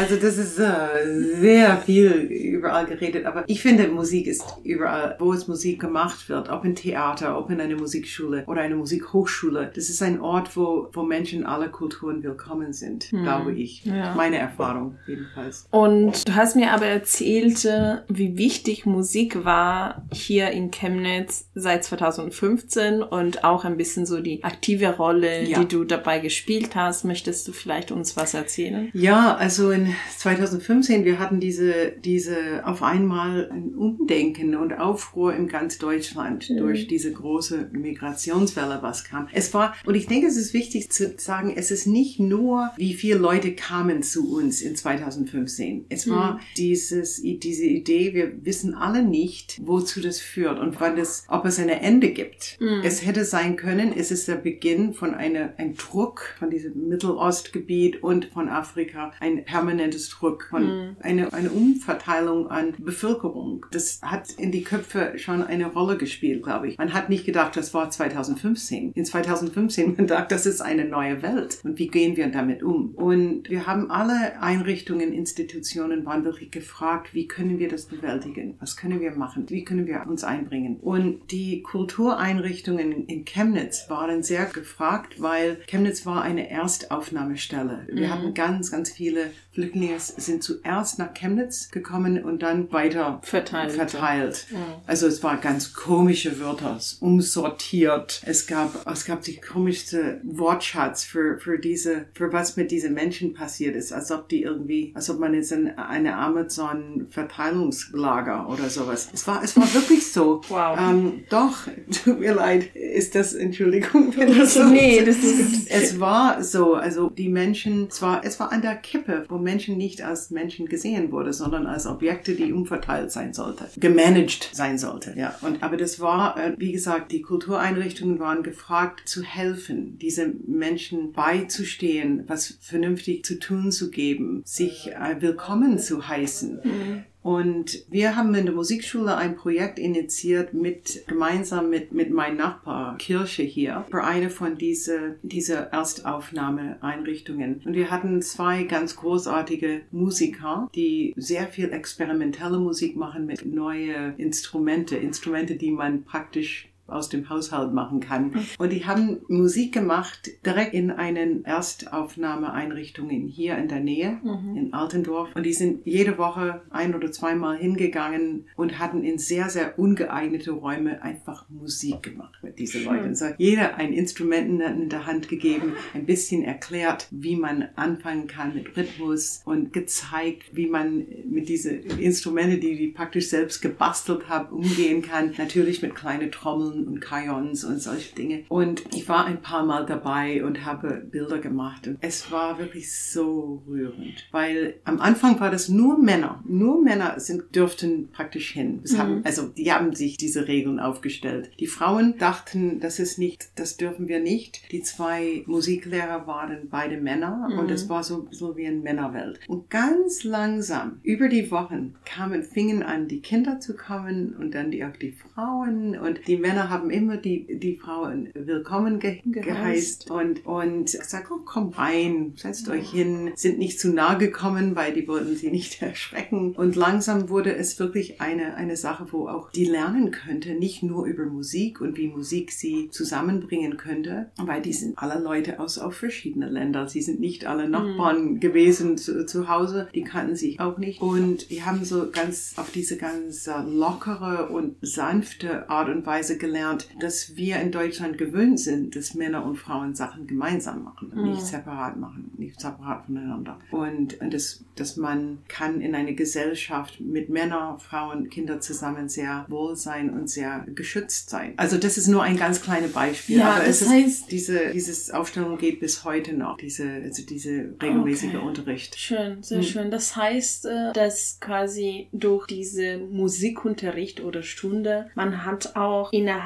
also 0.00 0.16
das 0.16 0.38
ist 0.38 0.58
uh, 0.58 1.40
sehr 1.40 1.76
viel 1.78 2.10
überall 2.10 2.86
geredet, 2.86 3.26
aber 3.26 3.44
ich 3.46 3.60
finde, 3.60 3.88
Musik 3.88 4.26
ist 4.26 4.42
überall, 4.64 5.16
wo 5.18 5.32
es 5.32 5.46
Musik 5.46 5.80
gemacht 5.80 6.28
wird, 6.28 6.48
ob 6.48 6.64
in 6.64 6.74
Theater, 6.74 7.38
ob 7.38 7.50
in 7.50 7.60
einer 7.60 7.76
Musikschule 7.76 8.44
oder 8.46 8.62
einer 8.62 8.76
Musikhochschule. 8.76 9.70
Das 9.74 9.90
ist 9.90 10.02
ein 10.02 10.20
Ort, 10.20 10.56
wo, 10.56 10.88
wo 10.92 11.02
Menschen 11.02 11.44
aller 11.44 11.68
Kulturen 11.68 12.22
willkommen 12.22 12.72
sind, 12.72 13.04
hm. 13.04 13.22
glaube 13.22 13.52
ich. 13.52 13.84
Ja. 13.84 14.14
Meine 14.14 14.38
Erfahrung 14.38 14.96
jedenfalls. 15.06 15.66
Und 15.70 16.26
du 16.26 16.34
hast 16.34 16.56
mir 16.56 16.72
aber 16.72 16.86
erzählt, 16.86 17.64
äh, 17.66 17.98
wie 18.08 18.38
wichtig 18.38 18.86
Musik 18.86 19.44
war 19.44 20.06
hier 20.12 20.50
in 20.50 20.70
Chemnitz 20.70 21.50
seit 21.54 21.84
2015 21.84 23.02
und 23.02 23.44
auch 23.44 23.64
ein 23.64 23.76
bisschen 23.76 24.06
so 24.06 24.20
die 24.20 24.44
aktive 24.44 24.96
Rolle, 24.96 25.44
ja. 25.44 25.58
die 25.58 25.68
du 25.68 25.84
dabei 25.84 26.20
gespielt 26.20 26.74
hast. 26.74 27.04
Möchtest 27.04 27.46
du 27.46 27.52
vielleicht 27.52 27.92
uns 27.92 28.16
was 28.16 28.32
erzählen? 28.32 28.90
Ja, 28.94 29.36
also 29.36 29.70
in 29.70 29.89
2015, 30.18 31.04
wir 31.04 31.18
hatten 31.18 31.40
diese, 31.40 31.92
diese 32.04 32.66
auf 32.66 32.82
einmal 32.82 33.50
ein 33.50 33.74
Umdenken 33.74 34.54
und 34.54 34.72
Aufruhr 34.72 35.34
in 35.34 35.48
ganz 35.48 35.78
Deutschland 35.78 36.50
mhm. 36.50 36.58
durch 36.58 36.86
diese 36.86 37.12
große 37.12 37.70
Migrationswelle, 37.72 38.78
was 38.82 39.04
kam. 39.04 39.28
Es 39.32 39.52
war, 39.54 39.74
und 39.84 39.94
ich 39.94 40.06
denke, 40.06 40.26
es 40.26 40.36
ist 40.36 40.54
wichtig 40.54 40.90
zu 40.90 41.14
sagen, 41.18 41.52
es 41.54 41.70
ist 41.70 41.86
nicht 41.86 42.20
nur, 42.20 42.70
wie 42.76 42.94
viele 42.94 43.18
Leute 43.18 43.54
kamen 43.54 44.02
zu 44.02 44.32
uns 44.34 44.60
in 44.60 44.76
2015. 44.76 45.86
Es 45.88 46.08
war 46.08 46.34
mhm. 46.34 46.40
dieses, 46.56 47.22
diese 47.22 47.64
Idee, 47.64 48.14
wir 48.14 48.44
wissen 48.44 48.74
alle 48.74 49.02
nicht, 49.02 49.60
wozu 49.62 50.00
das 50.00 50.20
führt 50.20 50.58
und 50.58 50.80
wann 50.80 50.98
es, 50.98 51.24
ob 51.28 51.44
es 51.44 51.58
ein 51.58 51.68
Ende 51.68 52.10
gibt. 52.10 52.58
Mhm. 52.60 52.82
Es 52.84 53.04
hätte 53.04 53.24
sein 53.24 53.56
können, 53.56 53.92
es 53.96 54.10
ist 54.10 54.28
der 54.28 54.36
Beginn 54.36 54.94
von 54.94 55.14
einer, 55.14 55.54
ein 55.56 55.74
Druck 55.74 56.34
von 56.38 56.50
diesem 56.50 56.88
Mittelostgebiet 56.88 58.02
und 58.02 58.26
von 58.26 58.48
Afrika, 58.48 59.12
ein 59.20 59.44
permanentes 59.70 60.10
Druck 60.10 60.46
von 60.50 60.64
mhm. 60.64 60.96
eine, 61.00 61.32
eine 61.32 61.50
Umverteilung 61.50 62.50
an 62.50 62.74
Bevölkerung. 62.78 63.66
Das 63.70 64.00
hat 64.02 64.32
in 64.32 64.50
die 64.50 64.64
Köpfe 64.64 65.12
schon 65.16 65.42
eine 65.42 65.66
Rolle 65.66 65.96
gespielt, 65.96 66.42
glaube 66.42 66.68
ich. 66.68 66.78
Man 66.78 66.92
hat 66.92 67.08
nicht 67.08 67.24
gedacht, 67.24 67.56
das 67.56 67.72
war 67.72 67.90
2015. 67.90 68.92
In 68.92 69.04
2015 69.04 69.94
man 69.96 70.06
dachte, 70.06 70.34
das 70.34 70.46
ist 70.46 70.60
eine 70.60 70.84
neue 70.84 71.22
Welt. 71.22 71.60
Und 71.62 71.78
wie 71.78 71.88
gehen 71.88 72.16
wir 72.16 72.28
damit 72.28 72.62
um? 72.62 72.94
Und 72.94 73.48
wir 73.48 73.66
haben 73.66 73.90
alle 73.90 74.40
Einrichtungen, 74.40 75.12
Institutionen 75.12 76.04
waren 76.04 76.24
wirklich 76.24 76.50
gefragt, 76.50 77.14
wie 77.14 77.28
können 77.28 77.58
wir 77.58 77.68
das 77.68 77.86
bewältigen? 77.86 78.56
Was 78.58 78.76
können 78.76 79.00
wir 79.00 79.12
machen? 79.12 79.46
Wie 79.48 79.64
können 79.64 79.86
wir 79.86 80.04
uns 80.06 80.24
einbringen? 80.24 80.78
Und 80.80 81.30
die 81.30 81.62
Kultureinrichtungen 81.62 83.06
in 83.06 83.24
Chemnitz 83.24 83.88
waren 83.88 84.22
sehr 84.22 84.46
gefragt, 84.46 85.20
weil 85.20 85.58
Chemnitz 85.66 86.06
war 86.06 86.22
eine 86.22 86.50
Erstaufnahmestelle. 86.50 87.86
Wir 87.88 88.06
mhm. 88.06 88.10
hatten 88.10 88.34
ganz, 88.34 88.70
ganz 88.70 88.90
viele 88.90 89.30
Flüchtlinge 89.60 89.98
sind 89.98 90.42
zuerst 90.42 90.98
nach 90.98 91.12
Chemnitz 91.14 91.70
gekommen 91.70 92.24
und 92.24 92.42
dann 92.42 92.72
weiter 92.72 93.20
verteilt. 93.22 93.72
verteilt. 93.72 94.46
Ja. 94.50 94.58
Also 94.86 95.06
es 95.06 95.22
war 95.22 95.36
ganz 95.36 95.74
komische 95.74 96.40
Wörter, 96.40 96.80
umsortiert. 97.00 98.22
Es 98.24 98.46
gab, 98.46 98.90
es 98.90 99.04
gab 99.04 99.20
die 99.22 99.36
komischste 99.36 100.22
Wortschatz 100.24 101.04
für, 101.04 101.36
für 101.38 101.58
diese, 101.58 102.06
für 102.14 102.32
was 102.32 102.56
mit 102.56 102.70
diesen 102.70 102.94
Menschen 102.94 103.34
passiert 103.34 103.76
ist, 103.76 103.92
als 103.92 104.10
ob 104.10 104.30
die 104.30 104.42
irgendwie, 104.42 104.92
als 104.94 105.10
ob 105.10 105.18
man 105.18 105.34
jetzt 105.34 105.52
in 105.52 105.68
eine 105.70 106.16
Amazon-Verteilungslager 106.16 108.48
oder 108.48 108.70
sowas. 108.70 109.10
Es 109.12 109.26
war, 109.26 109.44
es 109.44 109.54
war 109.56 109.74
wirklich 109.74 110.10
so. 110.10 110.40
Wow. 110.48 110.78
Ähm, 110.78 111.24
doch, 111.28 111.66
tut 112.04 112.20
mir 112.20 112.32
leid, 112.34 112.74
ist 112.74 113.14
das, 113.14 113.34
Entschuldigung, 113.34 114.16
wenn 114.16 114.34
das 114.36 114.54
so 114.60 114.64
Nee, 114.64 115.04
das 115.04 115.18
ist, 115.18 115.70
es 115.70 116.00
war 116.00 116.42
so, 116.44 116.74
also 116.74 117.08
die 117.10 117.28
Menschen, 117.28 117.88
es 117.88 118.00
war, 118.02 118.24
es 118.24 118.40
war 118.40 118.52
an 118.52 118.62
der 118.62 118.76
Kippe, 118.76 119.24
wo 119.28 119.38
Menschen 119.50 119.76
nicht 119.76 120.02
als 120.02 120.30
Menschen 120.30 120.66
gesehen 120.66 121.10
wurde, 121.10 121.32
sondern 121.32 121.66
als 121.66 121.86
Objekte, 121.86 122.34
die 122.34 122.52
umverteilt 122.52 123.10
sein 123.10 123.32
sollte, 123.34 123.66
gemanagt 123.76 124.50
sein 124.52 124.78
sollte. 124.78 125.12
Ja. 125.16 125.34
Und 125.40 125.62
aber 125.62 125.76
das 125.76 125.98
war, 125.98 126.36
äh, 126.38 126.54
wie 126.56 126.72
gesagt, 126.72 127.10
die 127.10 127.22
Kultureinrichtungen 127.22 128.20
waren 128.20 128.42
gefragt 128.44 129.08
zu 129.08 129.22
helfen, 129.22 129.98
diese 129.98 130.32
Menschen 130.46 131.12
beizustehen, 131.12 132.24
was 132.28 132.58
vernünftig 132.60 133.24
zu 133.24 133.38
tun 133.38 133.72
zu 133.72 133.90
geben, 133.90 134.42
sich 134.44 134.92
äh, 134.92 135.20
willkommen 135.20 135.78
zu 135.78 136.06
heißen. 136.06 136.60
Mhm. 136.62 137.04
Und 137.22 137.84
wir 137.90 138.16
haben 138.16 138.34
in 138.34 138.46
der 138.46 138.54
Musikschule 138.54 139.16
ein 139.16 139.36
Projekt 139.36 139.78
initiiert 139.78 140.54
mit, 140.54 141.04
gemeinsam 141.06 141.68
mit, 141.68 141.92
mit 141.92 142.10
meinem 142.10 142.38
Nachbar 142.38 142.96
Kirche 142.96 143.42
hier 143.42 143.84
für 143.90 144.02
eine 144.02 144.30
von 144.30 144.56
diese, 144.56 145.16
diese 145.22 145.68
Erstaufnahmeeinrichtungen. 145.70 147.60
Und 147.64 147.74
wir 147.74 147.90
hatten 147.90 148.22
zwei 148.22 148.62
ganz 148.64 148.96
großartige 148.96 149.82
Musiker, 149.90 150.70
die 150.74 151.12
sehr 151.16 151.46
viel 151.46 151.72
experimentelle 151.72 152.58
Musik 152.58 152.96
machen 152.96 153.26
mit 153.26 153.44
neue 153.44 154.14
Instrumente, 154.16 154.96
Instrumente, 154.96 155.56
die 155.56 155.72
man 155.72 156.04
praktisch 156.04 156.69
aus 156.90 157.08
dem 157.08 157.28
Haushalt 157.28 157.72
machen 157.72 158.00
kann. 158.00 158.32
Und 158.58 158.72
die 158.72 158.86
haben 158.86 159.18
Musik 159.28 159.72
gemacht 159.72 160.30
direkt 160.44 160.74
in 160.74 160.90
einen 160.90 161.44
Erstaufnahmeeinrichtungen 161.44 163.26
hier 163.26 163.56
in 163.58 163.68
der 163.68 163.80
Nähe, 163.80 164.18
mhm. 164.22 164.56
in 164.56 164.72
Altendorf. 164.72 165.30
Und 165.34 165.44
die 165.44 165.52
sind 165.52 165.86
jede 165.86 166.18
Woche 166.18 166.62
ein 166.70 166.94
oder 166.94 167.10
zweimal 167.12 167.56
hingegangen 167.56 168.46
und 168.56 168.78
hatten 168.78 169.04
in 169.04 169.18
sehr, 169.18 169.48
sehr 169.50 169.78
ungeeignete 169.78 170.52
Räume 170.52 171.02
einfach 171.02 171.48
Musik 171.48 172.02
gemacht 172.02 172.38
mit 172.42 172.58
diesen 172.58 172.84
Leuten. 172.84 173.14
So, 173.14 173.26
jeder 173.38 173.76
ein 173.76 173.92
Instrument 173.92 174.60
in 174.60 174.88
der 174.88 175.06
Hand 175.06 175.28
gegeben, 175.28 175.74
ein 175.94 176.06
bisschen 176.06 176.42
erklärt, 176.42 177.08
wie 177.10 177.36
man 177.36 177.68
anfangen 177.76 178.26
kann 178.26 178.54
mit 178.54 178.76
Rhythmus 178.76 179.42
und 179.44 179.72
gezeigt, 179.72 180.44
wie 180.52 180.66
man 180.66 181.06
mit 181.28 181.48
diesen 181.48 181.82
Instrumenten, 181.98 182.60
die 182.60 182.76
die 182.76 182.88
praktisch 182.88 183.28
selbst 183.28 183.60
gebastelt 183.60 184.28
haben, 184.28 184.54
umgehen 184.54 185.02
kann. 185.02 185.32
Natürlich 185.38 185.82
mit 185.82 185.94
kleinen 185.94 186.30
Trommeln 186.30 186.79
Trommeln 186.80 186.86
und 186.86 187.00
Kajons 187.00 187.64
und 187.64 187.78
solche 187.78 188.14
Dinge. 188.14 188.44
Und 188.48 188.82
ich 188.94 189.08
war 189.08 189.26
ein 189.26 189.40
paar 189.42 189.64
Mal 189.64 189.86
dabei 189.86 190.44
und 190.44 190.64
habe 190.64 191.06
Bilder 191.10 191.38
gemacht. 191.38 191.86
Und 191.86 191.98
es 192.00 192.30
war 192.30 192.58
wirklich 192.58 192.94
so 192.94 193.62
rührend, 193.66 194.26
weil 194.30 194.74
am 194.84 195.00
Anfang 195.00 195.40
war 195.40 195.50
das 195.50 195.68
nur 195.68 195.98
Männer. 195.98 196.42
Nur 196.46 196.82
Männer 196.82 197.18
sind, 197.20 197.54
dürften 197.54 198.10
praktisch 198.10 198.52
hin. 198.52 198.80
Das 198.82 198.98
haben, 198.98 199.22
also 199.24 199.48
die 199.48 199.72
haben 199.72 199.94
sich 199.94 200.16
diese 200.16 200.48
Regeln 200.48 200.80
aufgestellt. 200.80 201.50
Die 201.58 201.66
Frauen 201.66 202.18
dachten, 202.18 202.80
das 202.80 202.98
ist 202.98 203.18
nicht, 203.18 203.50
das 203.56 203.76
dürfen 203.76 204.08
wir 204.08 204.20
nicht. 204.20 204.70
Die 204.72 204.82
zwei 204.82 205.42
Musiklehrer 205.46 206.26
waren 206.26 206.68
beide 206.70 206.98
Männer 206.98 207.48
und 207.58 207.70
es 207.70 207.88
war 207.88 208.02
so, 208.02 208.28
so 208.30 208.56
wie 208.56 208.66
eine 208.66 208.76
Männerwelt. 208.76 209.40
Und 209.48 209.70
ganz 209.70 210.24
langsam, 210.24 211.00
über 211.02 211.28
die 211.28 211.50
Wochen, 211.50 211.94
kamen, 212.04 212.42
fingen 212.42 212.82
an, 212.82 213.08
die 213.08 213.20
Kinder 213.20 213.60
zu 213.60 213.76
kommen 213.76 214.34
und 214.38 214.54
dann 214.54 214.70
die, 214.70 214.84
auch 214.84 214.96
die 214.96 215.12
Frauen 215.12 215.98
und 215.98 216.26
die 216.26 216.36
Männer 216.36 216.69
haben 216.70 216.90
immer 216.90 217.16
die, 217.16 217.58
die 217.58 217.76
Frauen 217.76 218.30
willkommen 218.34 218.98
ge 218.98 219.20
geheißt 219.24 220.10
und, 220.10 220.46
und 220.46 220.84
gesagt, 220.84 221.30
oh, 221.30 221.40
komm 221.44 221.70
rein, 221.70 222.34
setzt 222.36 222.68
euch 222.68 222.90
hin, 222.90 223.32
sind 223.34 223.58
nicht 223.58 223.78
zu 223.80 223.92
nah 223.92 224.14
gekommen, 224.14 224.76
weil 224.76 224.94
die 224.94 225.06
wollten 225.06 225.36
sie 225.36 225.50
nicht 225.50 225.82
erschrecken. 225.82 226.54
Und 226.54 226.76
langsam 226.76 227.28
wurde 227.28 227.54
es 227.54 227.78
wirklich 227.78 228.20
eine, 228.20 228.54
eine 228.54 228.76
Sache, 228.76 229.06
wo 229.10 229.28
auch 229.28 229.50
die 229.50 229.64
lernen 229.64 230.10
könnte, 230.10 230.54
nicht 230.54 230.82
nur 230.82 231.06
über 231.06 231.26
Musik 231.26 231.80
und 231.80 231.96
wie 231.96 232.08
Musik 232.08 232.52
sie 232.52 232.88
zusammenbringen 232.90 233.76
könnte, 233.76 234.30
weil 234.36 234.62
die 234.62 234.72
sind 234.72 234.98
alle 234.98 235.20
Leute 235.22 235.60
aus 235.60 235.78
auch 235.78 235.92
verschiedenen 235.92 236.52
Ländern. 236.52 236.88
Sie 236.88 237.02
sind 237.02 237.20
nicht 237.20 237.46
alle 237.46 237.68
Nachbarn 237.68 238.34
mhm. 238.34 238.40
gewesen 238.40 238.96
zu, 238.96 239.26
zu 239.26 239.48
Hause, 239.48 239.88
die 239.94 240.02
kannten 240.02 240.36
sich 240.36 240.60
auch 240.60 240.78
nicht. 240.78 241.00
Und 241.00 241.50
die 241.50 241.64
haben 241.64 241.84
so 241.84 242.10
ganz 242.10 242.54
auf 242.56 242.70
diese 242.70 242.96
ganz 242.96 243.48
lockere 243.66 244.48
und 244.50 244.76
sanfte 244.82 245.68
Art 245.68 245.88
und 245.88 246.06
Weise 246.06 246.38
gelernt, 246.38 246.59
dass 247.00 247.36
wir 247.36 247.60
in 247.60 247.72
Deutschland 247.72 248.18
gewöhnt 248.18 248.60
sind, 248.60 248.96
dass 248.96 249.14
Männer 249.14 249.44
und 249.44 249.56
Frauen 249.56 249.94
Sachen 249.94 250.26
gemeinsam 250.26 250.84
machen, 250.84 251.12
mhm. 251.14 251.30
nicht 251.30 251.42
separat 251.42 251.96
machen, 251.96 252.30
nicht 252.36 252.60
separat 252.60 253.06
voneinander. 253.06 253.58
Und, 253.70 254.20
und 254.20 254.34
das, 254.34 254.64
dass 254.76 254.96
man 254.96 255.38
kann 255.48 255.80
in 255.80 255.94
einer 255.94 256.12
Gesellschaft 256.12 257.00
mit 257.00 257.28
Männern, 257.28 257.78
Frauen, 257.78 258.28
Kindern 258.30 258.60
zusammen 258.60 259.08
sehr 259.08 259.44
wohl 259.48 259.76
sein 259.76 260.10
und 260.10 260.28
sehr 260.28 260.66
geschützt 260.74 261.30
sein. 261.30 261.54
Also 261.56 261.76
das 261.76 261.98
ist 261.98 262.08
nur 262.08 262.22
ein 262.22 262.36
ganz 262.36 262.62
kleines 262.62 262.92
Beispiel. 262.92 263.38
Ja, 263.38 263.56
aber 263.56 263.64
das 263.64 263.88
heißt, 263.88 264.30
diese 264.30 264.70
dieses 264.72 265.10
Aufstellung 265.10 265.58
geht 265.58 265.80
bis 265.80 266.04
heute 266.04 266.32
noch, 266.32 266.56
diese, 266.56 266.88
also 267.04 267.22
diese 267.24 267.74
regelmäßige 267.82 268.36
okay. 268.36 268.46
Unterricht. 268.46 268.98
Schön, 268.98 269.42
sehr 269.42 269.58
hm. 269.58 269.64
schön. 269.64 269.90
Das 269.90 270.16
heißt, 270.16 270.66
äh, 270.66 270.92
dass 270.92 271.38
quasi 271.40 272.08
durch 272.12 272.46
diese 272.46 272.98
Musikunterricht 272.98 274.20
oder 274.22 274.42
Stunde, 274.42 275.10
man 275.14 275.44
hat 275.44 275.76
auch 275.76 276.12
innerhalb 276.12 276.39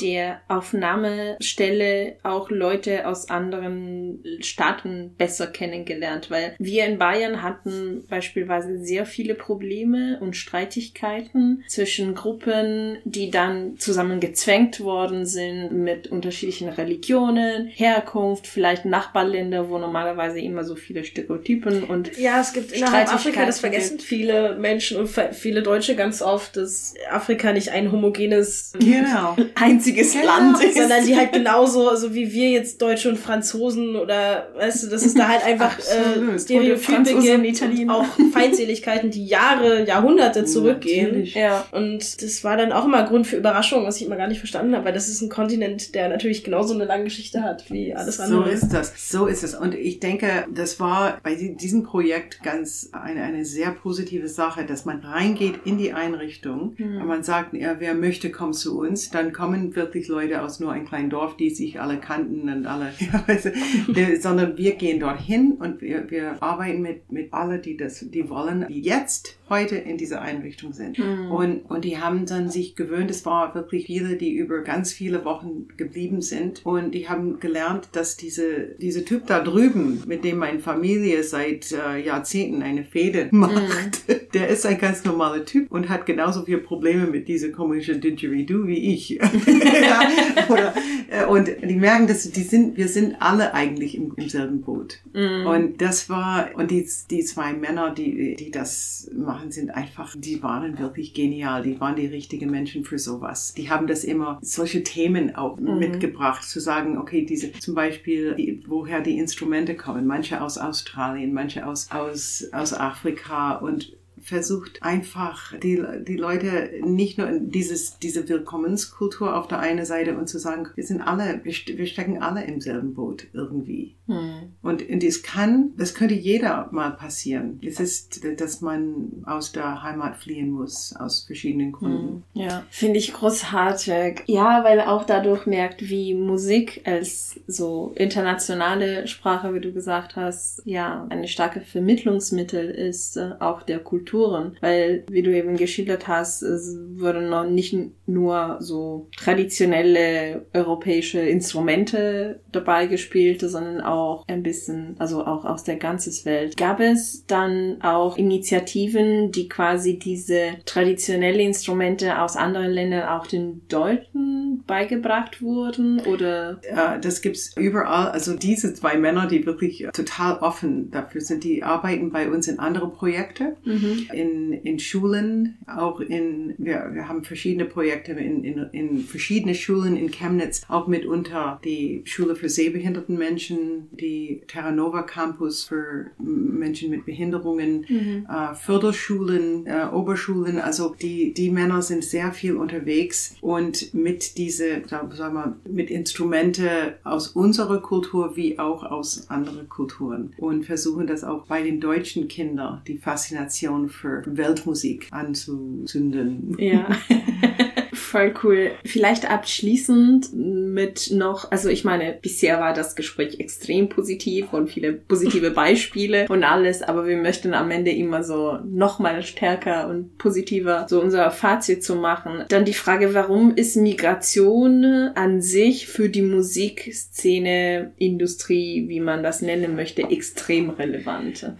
der 0.00 0.40
Aufnahmestelle 0.48 2.16
auch 2.22 2.50
Leute 2.50 3.06
aus 3.06 3.30
anderen 3.30 4.22
Staaten 4.40 5.14
besser 5.16 5.46
kennengelernt, 5.46 6.30
weil 6.30 6.54
wir 6.58 6.86
in 6.86 6.98
Bayern 6.98 7.42
hatten 7.42 8.04
beispielsweise 8.08 8.78
sehr 8.78 9.06
viele 9.06 9.34
Probleme 9.34 10.18
und 10.20 10.36
Streitigkeiten 10.36 11.64
zwischen 11.68 12.14
Gruppen, 12.14 12.98
die 13.04 13.30
dann 13.30 13.78
zusammen 13.78 14.20
gezwängt 14.20 14.80
worden 14.80 15.26
sind 15.26 15.72
mit 15.72 16.08
unterschiedlichen 16.08 16.68
Religionen, 16.68 17.66
Herkunft, 17.66 18.46
vielleicht 18.46 18.84
Nachbarländer, 18.84 19.68
wo 19.68 19.78
normalerweise 19.78 20.40
immer 20.40 20.64
so 20.64 20.76
viele 20.76 21.04
Stereotypen 21.04 21.84
und 21.84 22.16
ja, 22.18 22.40
es 22.40 22.52
gibt 22.52 22.72
innerhalb 22.72 23.12
Afrika, 23.12 23.46
das 23.46 23.60
vergessen 23.60 23.98
viele 23.98 24.56
Menschen 24.56 24.98
und 24.98 25.08
viele 25.32 25.62
Deutsche 25.62 25.96
ganz 25.96 26.22
oft, 26.22 26.56
dass 26.56 26.94
Afrika 27.10 27.52
nicht 27.52 27.70
ein 27.70 27.90
homogenes, 27.92 28.72
genau. 28.78 29.36
Einziges 29.54 30.12
genau. 30.12 30.26
Land 30.26 30.62
ist, 30.62 30.76
sondern 30.76 31.04
die 31.04 31.16
halt 31.16 31.32
genauso, 31.32 31.94
so 31.96 32.14
wie 32.14 32.32
wir 32.32 32.50
jetzt 32.50 32.80
Deutsche 32.80 33.08
und 33.08 33.18
Franzosen 33.18 33.96
oder 33.96 34.48
weißt 34.56 34.84
du, 34.84 34.86
dass 34.88 35.04
es 35.04 35.14
da 35.14 35.28
halt 35.28 35.44
einfach 35.44 35.78
äh, 35.78 36.38
Stereotype 36.38 37.20
gibt, 37.20 37.90
auch 37.90 38.06
Feindseligkeiten, 38.32 39.10
die 39.10 39.26
Jahre, 39.26 39.86
Jahrhunderte 39.86 40.44
zurückgehen. 40.44 41.24
Ja. 41.24 41.66
Und 41.72 42.22
das 42.22 42.44
war 42.44 42.56
dann 42.56 42.72
auch 42.72 42.84
immer 42.84 43.04
Grund 43.04 43.26
für 43.26 43.36
Überraschung, 43.36 43.84
was 43.84 43.96
ich 43.96 44.06
immer 44.06 44.16
gar 44.16 44.28
nicht 44.28 44.38
verstanden 44.38 44.74
habe, 44.74 44.86
weil 44.86 44.92
das 44.92 45.08
ist 45.08 45.20
ein 45.22 45.28
Kontinent, 45.28 45.94
der 45.94 46.08
natürlich 46.08 46.44
genauso 46.44 46.74
eine 46.74 46.84
lange 46.84 47.04
Geschichte 47.04 47.42
hat 47.42 47.70
wie 47.70 47.94
alles 47.94 48.20
andere. 48.20 48.44
So 48.44 48.50
ist 48.50 48.68
das. 48.72 49.10
So 49.10 49.26
ist 49.26 49.44
es. 49.44 49.54
Und 49.54 49.74
ich 49.74 50.00
denke, 50.00 50.46
das 50.52 50.80
war 50.80 51.18
bei 51.22 51.34
diesem 51.34 51.82
Projekt 51.82 52.42
ganz 52.42 52.90
eine, 52.92 53.22
eine 53.22 53.44
sehr 53.44 53.70
positive 53.70 54.28
Sache, 54.28 54.64
dass 54.64 54.84
man 54.84 55.00
reingeht 55.00 55.60
in 55.64 55.78
die 55.78 55.92
Einrichtung 55.92 56.74
mhm. 56.76 57.00
und 57.00 57.06
man 57.06 57.22
sagt, 57.22 57.54
ja, 57.54 57.76
wer 57.78 57.94
möchte, 57.94 58.30
kommt 58.30 58.56
zu 58.56 58.78
uns. 58.78 59.10
Dann 59.10 59.27
kommen 59.32 59.74
wirklich 59.76 60.08
Leute 60.08 60.42
aus 60.42 60.60
nur 60.60 60.72
einem 60.72 60.86
kleinen 60.86 61.10
Dorf, 61.10 61.36
die 61.36 61.50
sich 61.50 61.80
alle 61.80 61.98
kannten 61.98 62.48
und 62.48 62.66
alle, 62.66 62.92
ja, 62.98 63.24
weißt 63.26 63.46
du, 63.46 64.20
sondern 64.20 64.56
wir 64.56 64.74
gehen 64.74 65.00
dorthin 65.00 65.52
und 65.52 65.80
wir, 65.80 66.10
wir 66.10 66.42
arbeiten 66.42 66.82
mit, 66.82 67.10
mit 67.10 67.32
alle, 67.32 67.58
die 67.58 67.76
das, 67.76 68.04
die 68.10 68.28
wollen, 68.28 68.66
die 68.68 68.80
jetzt 68.80 69.38
heute 69.48 69.76
in 69.76 69.96
dieser 69.96 70.20
Einrichtung 70.20 70.72
sind. 70.72 70.98
Mhm. 70.98 71.30
Und, 71.30 71.60
und 71.70 71.84
die 71.84 71.98
haben 71.98 72.26
dann 72.26 72.50
sich 72.50 72.76
gewöhnt, 72.76 73.10
es 73.10 73.24
war 73.24 73.54
wirklich 73.54 73.86
viele, 73.86 74.16
die 74.16 74.32
über 74.32 74.62
ganz 74.62 74.92
viele 74.92 75.24
Wochen 75.24 75.68
geblieben 75.76 76.20
sind 76.20 76.64
und 76.64 76.94
die 76.94 77.08
haben 77.08 77.40
gelernt, 77.40 77.88
dass 77.92 78.16
diese, 78.16 78.76
diese 78.80 79.04
Typ 79.04 79.26
da 79.26 79.40
drüben, 79.40 80.02
mit 80.06 80.24
dem 80.24 80.38
meine 80.38 80.60
Familie 80.60 81.22
seit 81.22 81.72
äh, 81.72 81.98
Jahrzehnten 81.98 82.62
eine 82.62 82.84
Fehde 82.84 83.28
macht, 83.30 84.08
mhm. 84.08 84.14
der 84.34 84.48
ist 84.48 84.66
ein 84.66 84.78
ganz 84.78 85.04
normaler 85.04 85.44
Typ 85.44 85.70
und 85.70 85.88
hat 85.88 86.06
genauso 86.06 86.44
viele 86.44 86.58
Probleme 86.58 87.06
mit 87.06 87.28
dieser 87.28 87.48
komischen 87.50 88.00
Didgeridoo 88.00 88.66
wie 88.66 88.92
ich. 88.92 89.17
Ja, 89.18 90.00
oder, 90.48 90.74
äh, 91.10 91.24
und 91.26 91.48
die 91.62 91.76
merken, 91.76 92.06
dass 92.06 92.30
die 92.30 92.42
sind, 92.42 92.76
wir 92.76 92.88
sind 92.88 93.16
alle 93.20 93.54
eigentlich 93.54 93.96
im, 93.96 94.12
im 94.16 94.28
selben 94.28 94.60
Boot. 94.60 95.00
Mhm. 95.12 95.46
Und 95.46 95.80
das 95.80 96.08
war, 96.08 96.50
und 96.54 96.70
die, 96.70 96.88
die 97.10 97.24
zwei 97.24 97.52
Männer, 97.52 97.90
die, 97.90 98.36
die 98.36 98.50
das 98.50 99.10
machen, 99.14 99.50
sind 99.50 99.70
einfach, 99.70 100.14
die 100.16 100.42
waren 100.42 100.78
wirklich 100.78 101.14
genial. 101.14 101.62
Die 101.62 101.80
waren 101.80 101.96
die 101.96 102.06
richtigen 102.06 102.50
Menschen 102.50 102.84
für 102.84 102.98
sowas. 102.98 103.54
Die 103.54 103.70
haben 103.70 103.86
das 103.86 104.04
immer, 104.04 104.38
solche 104.42 104.82
Themen 104.82 105.34
auch 105.34 105.58
mhm. 105.58 105.78
mitgebracht, 105.78 106.44
zu 106.44 106.60
sagen, 106.60 106.98
okay, 106.98 107.24
diese, 107.24 107.52
zum 107.52 107.74
Beispiel, 107.74 108.34
die, 108.34 108.62
woher 108.66 109.00
die 109.00 109.18
Instrumente 109.18 109.74
kommen. 109.74 110.06
Manche 110.06 110.40
aus 110.40 110.58
Australien, 110.58 111.32
manche 111.32 111.66
aus, 111.66 111.88
aus, 111.90 112.48
aus 112.52 112.72
Afrika 112.74 113.56
und 113.56 113.96
versucht 114.28 114.82
einfach 114.82 115.58
die, 115.58 115.82
die 116.06 116.16
Leute 116.16 116.70
nicht 116.84 117.16
nur 117.16 117.28
in 117.28 117.50
dieses, 117.50 117.98
diese 117.98 118.28
Willkommenskultur 118.28 119.34
auf 119.36 119.48
der 119.48 119.58
einen 119.60 119.86
Seite 119.86 120.16
und 120.16 120.28
zu 120.28 120.38
sagen, 120.38 120.68
wir 120.74 120.84
sind 120.84 121.00
alle, 121.00 121.40
wir, 121.44 121.86
stecken 121.86 122.22
alle 122.22 122.44
im 122.44 122.60
selben 122.60 122.94
Boot 122.94 123.26
irgendwie. 123.32 123.96
Hm. 124.06 124.54
Und, 124.62 124.88
und 124.88 125.02
es 125.02 125.22
kann, 125.22 125.72
das 125.76 125.94
könnte 125.94 126.14
jeder 126.14 126.68
mal 126.72 126.90
passieren. 126.90 127.58
Es 127.64 127.80
ist, 127.80 128.20
dass 128.38 128.60
man 128.60 129.22
aus 129.24 129.52
der 129.52 129.82
Heimat 129.82 130.16
fliehen 130.16 130.50
muss, 130.50 130.94
aus 130.96 131.24
verschiedenen 131.24 131.72
Gründen. 131.72 132.24
Hm. 132.34 132.42
Ja, 132.42 132.64
finde 132.70 132.98
ich 132.98 133.12
großartig. 133.12 134.24
Ja, 134.26 134.62
weil 134.64 134.80
auch 134.80 135.04
dadurch 135.04 135.46
merkt, 135.46 135.88
wie 135.88 136.14
Musik 136.14 136.82
als 136.84 137.40
so 137.46 137.92
internationale 137.96 139.06
Sprache, 139.06 139.54
wie 139.54 139.60
du 139.60 139.72
gesagt 139.72 140.16
hast, 140.16 140.62
ja, 140.66 141.06
eine 141.08 141.28
starke 141.28 141.60
Vermittlungsmittel 141.62 142.70
ist, 142.70 143.16
äh, 143.16 143.32
auch 143.40 143.62
der 143.62 143.78
Kultur 143.78 144.17
Kulturen, 144.18 144.56
weil, 144.60 145.04
wie 145.10 145.22
du 145.22 145.34
eben 145.34 145.56
geschildert 145.56 146.08
hast, 146.08 146.42
es 146.42 146.76
wurden 146.96 147.30
noch 147.30 147.48
nicht 147.48 147.76
nur 148.06 148.56
so 148.60 149.08
traditionelle 149.16 150.46
europäische 150.54 151.20
Instrumente 151.20 152.40
dabei 152.50 152.86
gespielt, 152.86 153.40
sondern 153.40 153.80
auch 153.80 154.24
ein 154.26 154.42
bisschen, 154.42 154.96
also 154.98 155.24
auch 155.24 155.44
aus 155.44 155.64
der 155.64 155.76
ganzen 155.76 156.08
Welt. 156.24 156.56
Gab 156.56 156.80
es 156.80 157.26
dann 157.26 157.80
auch 157.82 158.16
Initiativen, 158.16 159.30
die 159.30 159.48
quasi 159.48 159.98
diese 159.98 160.56
traditionelle 160.64 161.42
Instrumente 161.42 162.20
aus 162.20 162.36
anderen 162.36 162.70
Ländern 162.70 163.08
auch 163.08 163.26
den 163.26 163.62
Deutschen 163.68 164.64
beigebracht 164.66 165.42
wurden 165.42 166.00
oder? 166.00 166.60
Ja, 166.68 166.98
das 166.98 167.20
gibt's 167.20 167.56
überall. 167.56 168.10
Also 168.10 168.34
diese 168.34 168.74
zwei 168.74 168.96
Männer, 168.96 169.26
die 169.26 169.46
wirklich 169.46 169.86
total 169.92 170.38
offen 170.38 170.90
dafür 170.90 171.20
sind, 171.20 171.44
die 171.44 171.62
arbeiten 171.62 172.10
bei 172.10 172.30
uns 172.30 172.48
in 172.48 172.58
andere 172.58 172.90
Projekte. 172.90 173.56
Mhm 173.64 173.97
in, 174.12 174.52
in 174.52 174.78
Schulen, 174.78 175.58
auch 175.66 176.00
in, 176.00 176.54
wir, 176.58 176.90
wir 176.92 177.08
haben 177.08 177.24
verschiedene 177.24 177.64
Projekte 177.64 178.12
in, 178.12 178.44
in, 178.44 178.58
in 178.72 178.98
verschiedene 178.98 179.54
Schulen 179.54 179.96
in 179.96 180.10
Chemnitz, 180.10 180.62
auch 180.68 180.86
mitunter 180.86 181.60
die 181.64 182.02
Schule 182.04 182.36
für 182.36 182.48
sehbehinderten 182.48 183.16
Menschen, 183.16 183.88
die 183.92 184.42
Terra 184.46 184.70
Nova 184.70 185.02
Campus 185.02 185.64
für 185.64 186.06
Menschen 186.18 186.90
mit 186.90 187.06
Behinderungen, 187.06 187.84
mhm. 187.88 188.26
äh, 188.28 188.54
Förderschulen, 188.54 189.66
äh, 189.66 189.86
Oberschulen, 189.92 190.58
also 190.58 190.94
die, 191.00 191.32
die 191.34 191.50
Männer 191.50 191.82
sind 191.82 192.04
sehr 192.04 192.32
viel 192.32 192.56
unterwegs 192.56 193.36
und 193.40 193.92
mit 193.94 194.38
diese, 194.38 194.82
sagen 194.86 195.34
wir, 195.34 195.56
mit 195.68 195.90
Instrumente 195.90 196.98
aus 197.04 197.28
unserer 197.28 197.80
Kultur 197.80 198.36
wie 198.36 198.58
auch 198.58 198.82
aus 198.82 199.30
anderen 199.30 199.68
Kulturen 199.68 200.32
und 200.38 200.64
versuchen 200.64 201.06
das 201.06 201.24
auch 201.24 201.46
bei 201.46 201.62
den 201.62 201.80
deutschen 201.80 202.28
Kindern, 202.28 202.82
die 202.86 202.98
Faszination 202.98 203.87
für 203.88 204.22
Weltmusik 204.26 205.08
anzuzünden. 205.10 206.56
Ja. 206.58 206.88
Voll 208.08 208.32
cool. 208.42 208.70
Vielleicht 208.86 209.30
abschließend 209.30 210.32
mit 210.32 211.10
noch, 211.12 211.50
also 211.50 211.68
ich 211.68 211.84
meine, 211.84 212.16
bisher 212.22 212.58
war 212.58 212.72
das 212.72 212.96
Gespräch 212.96 213.38
extrem 213.38 213.90
positiv 213.90 214.54
und 214.54 214.70
viele 214.70 214.94
positive 214.94 215.50
Beispiele 215.58 216.26
und 216.30 216.42
alles, 216.42 216.82
aber 216.82 217.06
wir 217.06 217.18
möchten 217.18 217.52
am 217.52 217.70
Ende 217.70 217.90
immer 217.90 218.24
so 218.24 218.58
nochmal 218.64 219.22
stärker 219.22 219.88
und 219.88 220.16
positiver 220.16 220.86
so 220.88 221.02
unser 221.02 221.30
Fazit 221.30 221.84
zu 221.84 221.96
machen. 221.96 222.44
Dann 222.48 222.64
die 222.64 222.72
Frage, 222.72 223.12
warum 223.12 223.54
ist 223.54 223.76
Migration 223.76 225.10
an 225.14 225.42
sich 225.42 225.86
für 225.86 226.08
die 226.08 226.22
Musikszene, 226.22 227.92
Industrie, 227.98 228.86
wie 228.88 229.00
man 229.00 229.22
das 229.22 229.42
nennen 229.42 229.76
möchte, 229.76 230.04
extrem 230.04 230.70
relevant? 230.70 231.52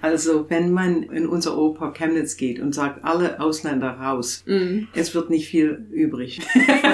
Also, 0.00 0.48
wenn 0.48 0.72
man 0.72 1.02
in 1.02 1.26
unser 1.26 1.58
Oper 1.58 1.92
Chemnitz 1.92 2.38
geht 2.38 2.58
und 2.58 2.74
sagt, 2.74 3.04
alle 3.04 3.38
Ausländer 3.38 3.90
raus, 3.90 4.44
mm. 4.46 4.84
es 4.94 5.14
wird 5.14 5.28
nicht 5.28 5.48
viel 5.48 5.89
übrig 5.90 6.40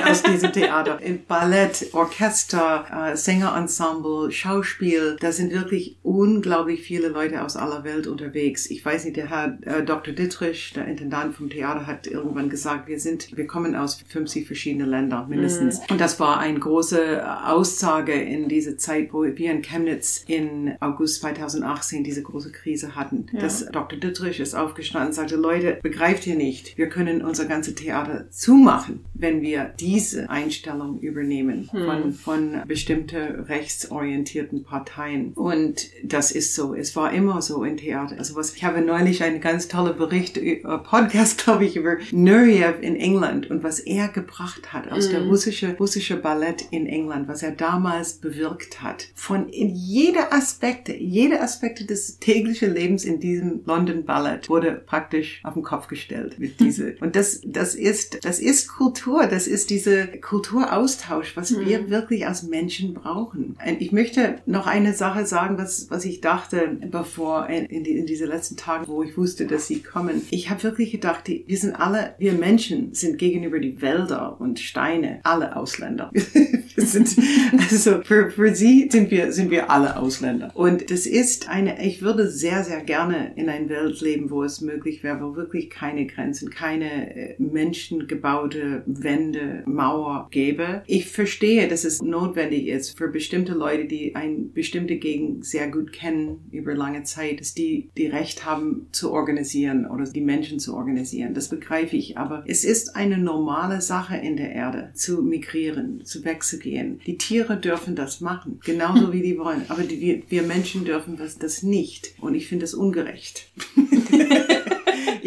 aus 0.09 0.23
diesem 0.23 0.53
Theater. 0.53 0.99
Ballett, 1.29 1.87
Orchester, 1.93 3.13
äh, 3.13 3.17
Sängerensemble, 3.17 4.31
Schauspiel, 4.31 5.17
da 5.21 5.33
sind 5.33 5.53
wirklich 5.53 5.97
unglaublich 6.03 6.83
viele 6.83 7.09
Leute 7.09 7.43
aus 7.43 7.57
aller 7.57 7.85
Welt 7.85 8.07
unterwegs. 8.07 8.71
Ich 8.71 8.85
weiß 8.85 9.05
nicht, 9.05 9.17
der 9.17 9.31
Herr 9.31 9.59
äh, 9.63 9.85
Dr. 9.85 10.15
Dittrich, 10.15 10.73
der 10.75 10.87
Intendant 10.87 11.35
vom 11.35 11.51
Theater, 11.51 11.87
hat 11.87 12.07
irgendwann 12.07 12.49
gesagt, 12.49 12.89
wir 12.89 13.01
sind, 13.01 13.37
wir 13.37 13.47
kommen 13.47 13.75
aus 13.75 14.03
50 14.09 14.47
verschiedene 14.47 14.85
Länder 14.85 15.27
mindestens. 15.29 15.81
Mm. 15.81 15.93
Und 15.93 16.01
das 16.01 16.21
war 16.21 16.39
eine 16.39 16.59
große 16.59 17.47
Aussage 17.47 18.13
in 18.13 18.49
dieser 18.49 18.79
Zeit, 18.79 19.13
wo 19.13 19.25
wir 19.25 19.51
in 19.51 19.63
Chemnitz 19.63 20.25
in 20.27 20.75
August 20.81 21.21
2018 21.21 22.05
diese 22.05 22.23
große 22.23 22.53
Krise 22.53 22.95
hatten. 22.95 23.27
Ja. 23.33 23.41
Das 23.41 23.67
Dr. 23.67 23.99
Dittrich 23.99 24.41
ist 24.41 24.55
aufgestanden 24.55 25.09
und 25.09 25.15
sagte, 25.15 25.37
Leute, 25.37 25.79
begreift 25.83 26.27
ihr 26.27 26.37
nicht, 26.37 26.79
wir 26.79 26.89
können 26.89 27.23
unser 27.23 27.47
ganzes 27.47 27.75
Theater 27.75 28.31
zumachen, 28.31 28.86
wenn 29.15 29.43
wir 29.43 29.73
diese 29.79 30.29
Einstellung 30.31 30.99
übernehmen 31.01 31.69
hm. 31.71 31.85
von, 31.85 32.13
von 32.13 32.63
bestimmte 32.67 33.47
rechtsorientierten 33.49 34.65
Parteien. 34.65 35.33
Und 35.35 35.91
das 36.03 36.33
ist 36.33 36.55
so. 36.55 36.75
Es 36.75 36.97
war 36.97 37.13
immer 37.13 37.43
so 37.43 37.65
in 37.65 37.77
Theater. 37.77 38.17
Also 38.19 38.35
was, 38.37 38.55
ich 38.55 38.65
habe 38.65 38.81
neulich 38.81 39.23
einen 39.23 39.41
ganz 39.41 39.69
tollen 39.69 39.97
Bericht, 39.97 40.37
äh, 40.39 40.57
Podcast, 40.57 41.39
glaube 41.45 41.65
ich, 41.65 41.77
über 41.77 41.97
Nureyev 42.13 42.81
in 42.81 42.97
England 42.97 43.51
und 43.51 43.63
was 43.63 43.81
er 43.81 44.09
gebracht 44.09 44.73
hat 44.73 44.91
aus 44.91 45.07
hm. 45.07 45.13
der 45.13 45.23
russische, 45.23 45.77
russische 45.77 46.17
Ballett 46.17 46.67
in 46.71 46.87
England, 46.87 47.29
was 47.29 47.43
er 47.43 47.53
damals 47.53 48.15
bewirkt 48.15 48.83
hat. 48.83 49.09
Von 49.15 49.49
in 49.49 49.75
jeder 49.75 50.33
Aspekte, 50.33 50.95
jede 50.95 51.41
Aspekte 51.41 51.85
des 51.85 52.19
täglichen 52.19 52.75
Lebens 52.75 53.05
in 53.05 53.21
diesem 53.21 53.61
London 53.65 54.05
Ballett 54.05 54.49
wurde 54.49 54.73
praktisch 54.73 55.41
auf 55.45 55.55
den 55.55 55.63
Kopf 55.63 55.89
gestellt 55.89 56.39
mit 56.39 56.61
diese. 56.61 56.97
Und 57.01 57.17
das, 57.17 57.41
das 57.45 57.75
ist, 57.75 58.25
das 58.25 58.39
ist 58.39 58.76
Kultur. 58.77 59.27
Das 59.27 59.47
ist 59.47 59.71
diese 59.71 60.07
Kulturaustausch, 60.07 61.37
was 61.37 61.51
mhm. 61.51 61.67
wir 61.67 61.91
wirklich 61.91 62.27
als 62.27 62.43
Menschen 62.43 62.93
brauchen. 62.93 63.57
Und 63.67 63.81
ich 63.81 63.91
möchte 63.91 64.37
noch 64.45 64.67
eine 64.67 64.93
Sache 64.93 65.25
sagen, 65.25 65.57
was, 65.57 65.91
was 65.91 66.05
ich 66.05 66.21
dachte, 66.21 66.77
bevor 66.91 67.49
in, 67.49 67.65
in, 67.67 67.85
die, 67.85 67.97
in 67.97 68.07
diese 68.07 68.27
letzten 68.27 68.57
Tagen, 68.57 68.87
wo 68.87 69.03
ich 69.03 69.17
wusste, 69.17 69.47
dass 69.47 69.67
sie 69.67 69.83
kommen. 69.83 70.23
Ich 70.31 70.51
habe 70.51 70.63
wirklich 70.63 70.93
gedacht, 70.93 71.27
die, 71.27 71.45
wir 71.47 71.57
sind 71.57 71.75
alle, 71.75 72.15
wir 72.19 72.35
Menschen 72.35 72.93
sind 72.93 73.17
gegenüber 73.17 73.59
die 73.61 73.81
Wälder 73.81 74.41
und 74.41 74.59
Steine 74.59 75.21
alle 75.23 75.57
Ausländer. 75.57 76.11
sind, 76.77 77.17
also 77.59 78.03
für, 78.03 78.31
für 78.31 78.55
sie 78.55 78.89
sind 78.91 79.11
wir, 79.11 79.33
sind 79.33 79.51
wir 79.51 79.71
alle 79.71 79.97
Ausländer. 79.97 80.51
Und 80.55 80.91
das 80.91 81.07
ist 81.07 81.49
eine, 81.49 81.83
ich 81.85 82.03
würde 82.03 82.29
sehr, 82.29 82.63
sehr 82.63 82.83
gerne 82.83 83.33
in 83.37 83.49
einer 83.49 83.69
Welt 83.71 84.01
leben, 84.03 84.31
wo 84.31 84.43
es 84.43 84.61
möglich 84.61 85.03
wäre, 85.03 85.21
wo 85.23 85.37
wirklich 85.37 85.71
keine 85.71 86.07
Grenzen, 86.07 86.51
keine 86.51 87.17
äh, 87.17 87.35
menschengebaute 87.39 88.66
Wände, 88.87 89.63
Mauer 89.67 90.29
gäbe. 90.31 90.83
Ich 90.87 91.07
verstehe, 91.07 91.69
dass 91.69 91.85
es 91.85 92.03
notwendig 92.03 92.69
ist 92.69 92.97
für 92.97 93.09
bestimmte 93.09 93.53
Leute, 93.53 93.87
die 93.87 94.15
eine 94.15 94.37
bestimmte 94.37 94.97
Gegend 94.97 95.45
sehr 95.45 95.69
gut 95.71 95.93
kennen 95.93 96.49
über 96.51 96.75
lange 96.75 97.03
Zeit, 97.05 97.41
dass 97.41 97.55
die 97.55 97.91
die 97.97 98.07
Recht 98.07 98.45
haben 98.45 98.89
zu 98.93 99.13
organisieren 99.13 99.87
oder 99.87 100.05
die 100.05 100.21
Menschen 100.21 100.59
zu 100.59 100.75
organisieren. 100.75 101.35
Das 101.35 101.49
begreife 101.49 101.97
ich. 101.97 102.19
Aber 102.19 102.45
es 102.47 102.65
ist 102.65 102.97
eine 102.97 103.19
normale 103.19 103.81
Sache 103.81 104.17
in 104.17 104.37
der 104.37 104.53
Erde, 104.53 104.91
zu 104.95 105.23
migrieren, 105.23 106.05
zu 106.05 106.25
wegzugehen. 106.25 107.01
Die 107.07 107.19
Tiere 107.19 107.57
dürfen 107.57 107.97
das 107.97 108.21
machen, 108.21 108.61
genauso 108.65 109.13
wie 109.13 109.23
die 109.23 109.39
wollen. 109.39 109.63
Aber 109.69 109.83
die, 109.83 110.25
wir, 110.29 110.43
Menschen 110.43 110.85
dürfen 110.85 111.17
das, 111.17 111.39
das 111.39 111.63
nicht. 111.63 112.15
Und 112.21 112.35
ich 112.35 112.49
finde 112.49 112.65
es 112.65 112.75
ungerecht. 112.75 113.51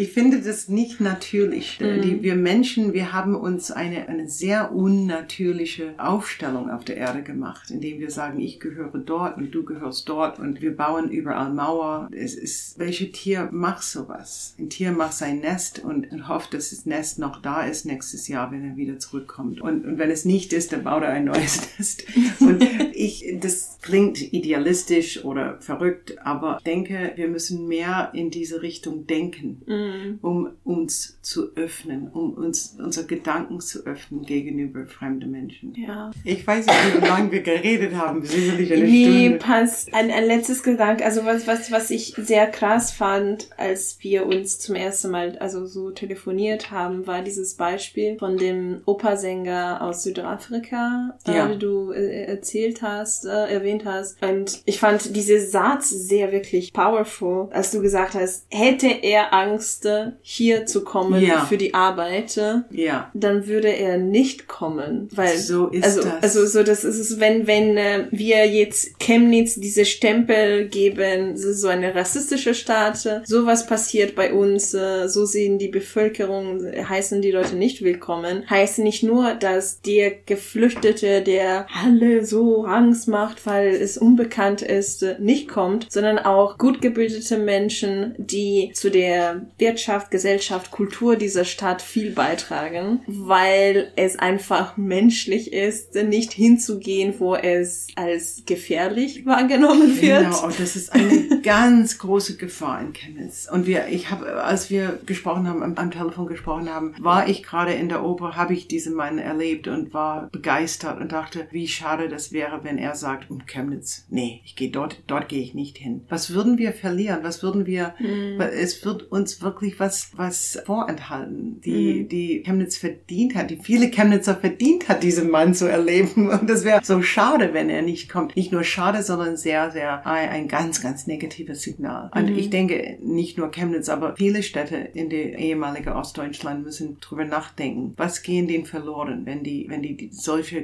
ich 0.00 0.12
finde 0.12 0.40
das 0.40 0.68
nicht 0.68 1.00
natürlich. 1.00 1.78
Mhm. 1.78 2.00
Die, 2.00 2.22
wir 2.22 2.34
Menschen, 2.34 2.94
wir 2.94 3.12
haben 3.12 3.34
uns 3.34 3.70
eine, 3.70 4.08
eine 4.08 4.28
sehr 4.28 4.72
unnatürliche 4.74 5.94
Aufstellung 5.98 6.70
auf 6.70 6.84
der 6.84 6.96
Erde 6.96 7.22
gemacht, 7.22 7.70
indem 7.70 8.00
wir 8.00 8.10
sagen, 8.10 8.40
ich 8.40 8.60
gehöre 8.60 8.96
dort 8.98 9.36
und 9.36 9.50
du 9.50 9.62
gehörst 9.62 10.08
dort 10.08 10.38
und 10.38 10.62
wir 10.62 10.74
bauen 10.74 11.10
überall 11.10 11.52
Mauer. 11.52 12.08
Es 12.12 12.34
ist, 12.34 12.78
welche 12.78 13.12
Tier 13.12 13.50
macht 13.52 13.82
sowas? 13.82 14.54
Ein 14.58 14.70
Tier 14.70 14.92
macht 14.92 15.12
sein 15.12 15.40
Nest 15.40 15.80
und, 15.80 16.10
und 16.10 16.28
hofft, 16.28 16.54
dass 16.54 16.70
das 16.70 16.86
Nest 16.86 17.18
noch 17.18 17.42
da 17.42 17.62
ist 17.62 17.84
nächstes 17.84 18.26
Jahr, 18.26 18.50
wenn 18.52 18.64
er 18.64 18.76
wieder 18.76 18.98
zurückkommt. 18.98 19.60
Und, 19.60 19.84
und 19.84 19.98
wenn 19.98 20.10
es 20.10 20.24
nicht 20.24 20.54
ist, 20.54 20.72
dann 20.72 20.84
baut 20.84 21.02
er 21.02 21.10
ein 21.10 21.26
neues 21.26 21.68
Nest. 21.78 22.04
Und 22.40 22.62
ich, 23.04 23.36
das 23.40 23.78
klingt 23.82 24.20
idealistisch 24.32 25.24
oder 25.24 25.58
verrückt, 25.60 26.16
aber 26.24 26.60
denke, 26.64 27.12
wir 27.16 27.28
müssen 27.28 27.66
mehr 27.66 28.10
in 28.14 28.30
diese 28.30 28.62
Richtung 28.62 29.06
denken. 29.06 29.62
Mhm 29.66 30.18
um 30.22 30.50
uns 30.64 31.18
zu 31.22 31.54
öffnen, 31.56 32.08
um 32.08 32.34
uns 32.34 32.76
unsere 32.78 33.06
Gedanken 33.06 33.60
zu 33.60 33.84
öffnen 33.86 34.22
gegenüber 34.22 34.86
fremden 34.86 35.30
Menschen. 35.30 35.74
Ja. 35.74 36.10
Ich 36.24 36.46
weiß 36.46 36.66
nicht, 36.66 37.02
wie 37.02 37.06
lange 37.06 37.32
wir 37.32 37.42
geredet 37.42 37.94
haben. 37.94 38.24
Sicherlich 38.24 38.72
eine 38.72 38.84
nee, 38.84 39.26
Stunde. 39.26 39.38
passt. 39.38 39.94
Ein, 39.94 40.10
ein 40.10 40.24
letztes 40.24 40.62
Gedanke, 40.62 41.04
also 41.04 41.24
was, 41.24 41.46
was, 41.46 41.70
was 41.72 41.90
ich 41.90 42.14
sehr 42.16 42.46
krass 42.46 42.92
fand, 42.92 43.48
als 43.56 43.98
wir 44.00 44.26
uns 44.26 44.58
zum 44.58 44.74
ersten 44.74 45.10
Mal 45.10 45.38
also 45.38 45.66
so 45.66 45.90
telefoniert 45.90 46.70
haben, 46.70 47.06
war 47.06 47.22
dieses 47.22 47.54
Beispiel 47.54 48.18
von 48.18 48.36
dem 48.36 48.82
Opernsänger 48.86 49.82
aus 49.82 50.02
Südafrika, 50.02 51.18
ja. 51.26 51.50
äh, 51.50 51.56
du 51.56 51.92
äh, 51.92 52.24
erzählt 52.24 52.82
hast, 52.82 52.89
äh, 53.24 53.52
erwähnt 53.52 53.84
hast. 53.84 54.22
Und 54.22 54.62
ich 54.64 54.78
fand 54.78 55.16
diese 55.16 55.40
Satz 55.40 55.90
sehr 55.90 56.32
wirklich 56.32 56.72
powerful, 56.72 57.48
als 57.50 57.70
du 57.70 57.80
gesagt 57.80 58.14
hast, 58.14 58.46
hätte 58.50 58.88
er 58.88 59.32
Angst, 59.32 59.80
musste, 59.80 60.16
hier 60.22 60.66
zu 60.66 60.84
kommen 60.84 61.22
ja. 61.22 61.44
für 61.44 61.56
die 61.56 61.74
Arbeit, 61.74 62.40
ja. 62.70 63.10
dann 63.14 63.46
würde 63.46 63.68
er 63.68 63.98
nicht 63.98 64.48
kommen, 64.48 65.08
weil 65.12 65.36
so 65.38 65.68
ist 65.68 65.84
also 65.84 66.02
das. 66.02 66.22
also 66.22 66.46
so 66.46 66.62
das 66.62 66.84
ist 66.84 66.98
es, 66.98 67.20
wenn 67.20 67.46
wenn 67.46 67.76
äh, 67.76 68.06
wir 68.10 68.46
jetzt 68.46 68.98
Chemnitz 68.98 69.54
diese 69.56 69.84
Stempel 69.84 70.68
geben, 70.68 71.36
so 71.36 71.68
eine 71.68 71.94
rassistische 71.94 72.54
Staat, 72.54 73.08
sowas 73.24 73.66
passiert 73.66 74.14
bei 74.14 74.32
uns, 74.32 74.74
äh, 74.74 75.08
so 75.08 75.24
sehen 75.24 75.58
die 75.58 75.68
Bevölkerung, 75.68 76.60
heißen 76.64 77.22
die 77.22 77.30
Leute 77.30 77.56
nicht 77.56 77.82
willkommen, 77.82 78.48
heißt 78.48 78.80
nicht 78.80 79.02
nur, 79.02 79.34
dass 79.34 79.80
der 79.82 80.10
Geflüchtete, 80.26 81.22
der 81.22 81.66
alle 81.82 82.24
so 82.24 82.64
Angst 82.80 83.08
macht, 83.08 83.44
weil 83.44 83.68
es 83.68 83.98
unbekannt 83.98 84.62
ist, 84.62 85.04
nicht 85.18 85.48
kommt, 85.48 85.86
sondern 85.92 86.18
auch 86.18 86.56
gut 86.56 86.80
gebildete 86.80 87.36
Menschen, 87.36 88.14
die 88.16 88.72
zu 88.74 88.90
der 88.90 89.42
Wirtschaft, 89.58 90.10
Gesellschaft, 90.10 90.70
Kultur 90.70 91.16
dieser 91.16 91.44
Stadt 91.44 91.82
viel 91.82 92.12
beitragen, 92.12 93.00
weil 93.06 93.92
es 93.96 94.18
einfach 94.18 94.78
menschlich 94.78 95.52
ist, 95.52 95.94
nicht 95.94 96.32
hinzugehen, 96.32 97.14
wo 97.18 97.34
es 97.34 97.88
als 97.96 98.44
gefährlich 98.46 99.26
wahrgenommen 99.26 100.00
wird. 100.00 100.24
Genau, 100.24 100.44
und 100.44 100.58
das 100.58 100.74
ist 100.74 100.92
eine 100.92 101.40
ganz 101.42 101.98
große 101.98 102.36
Gefahr 102.36 102.80
in 102.80 102.94
Chemnitz. 102.94 103.46
Und 103.50 103.66
wir, 103.66 103.88
ich 103.88 104.10
habe, 104.10 104.42
als 104.42 104.70
wir 104.70 104.98
gesprochen 105.04 105.46
haben, 105.46 105.62
am, 105.62 105.74
am 105.74 105.90
Telefon 105.90 106.28
gesprochen 106.28 106.70
haben, 106.70 106.94
war 106.98 107.28
ich 107.28 107.42
gerade 107.42 107.74
in 107.74 107.90
der 107.90 108.02
Oper, 108.02 108.36
habe 108.36 108.54
ich 108.54 108.68
diesen 108.68 108.94
Mann 108.94 109.18
erlebt 109.18 109.68
und 109.68 109.92
war 109.92 110.30
begeistert 110.32 110.98
und 110.98 111.12
dachte, 111.12 111.46
wie 111.50 111.68
schade 111.68 112.08
das 112.08 112.32
wäre, 112.32 112.59
wenn 112.62 112.78
er 112.78 112.94
sagt, 112.94 113.30
um 113.30 113.46
Chemnitz, 113.46 114.06
nee, 114.08 114.40
ich 114.44 114.56
gehe 114.56 114.70
dort, 114.70 115.02
dort 115.06 115.28
gehe 115.28 115.42
ich 115.42 115.54
nicht 115.54 115.78
hin. 115.78 116.02
Was 116.08 116.32
würden 116.32 116.58
wir 116.58 116.72
verlieren? 116.72 117.20
Was 117.22 117.42
würden 117.42 117.66
wir, 117.66 117.94
mm. 117.98 118.40
es 118.40 118.84
wird 118.84 119.10
uns 119.10 119.42
wirklich 119.42 119.80
was, 119.80 120.10
was 120.16 120.60
vorenthalten, 120.64 121.60
die, 121.60 122.02
mhm. 122.02 122.08
die 122.08 122.42
Chemnitz 122.44 122.76
verdient 122.76 123.34
hat, 123.34 123.50
die 123.50 123.56
viele 123.56 123.90
Chemnitzer 123.90 124.36
verdient 124.36 124.88
hat, 124.88 125.02
diesen 125.02 125.30
Mann 125.30 125.54
zu 125.54 125.66
erleben. 125.66 126.28
Und 126.30 126.48
das 126.48 126.64
wäre 126.64 126.80
so 126.84 127.02
schade, 127.02 127.52
wenn 127.52 127.70
er 127.70 127.82
nicht 127.82 128.08
kommt. 128.08 128.36
Nicht 128.36 128.52
nur 128.52 128.64
schade, 128.64 129.02
sondern 129.02 129.36
sehr, 129.36 129.70
sehr, 129.70 130.06
ein 130.06 130.48
ganz, 130.48 130.80
ganz 130.80 131.06
negatives 131.06 131.62
Signal. 131.62 132.10
Und 132.14 132.28
ich 132.28 132.50
denke, 132.50 132.98
nicht 133.02 133.38
nur 133.38 133.50
Chemnitz, 133.50 133.88
aber 133.88 134.16
viele 134.16 134.42
Städte 134.42 134.76
in 134.76 135.10
der 135.10 135.38
ehemaligen 135.38 135.92
Ostdeutschland 135.92 136.64
müssen 136.64 136.98
drüber 137.00 137.24
nachdenken. 137.24 137.94
Was 137.96 138.22
gehen 138.22 138.48
denen 138.48 138.66
verloren, 138.66 139.26
wenn 139.26 139.42
die, 139.42 139.66
wenn 139.68 139.82
die, 139.82 140.10
solche 140.12 140.62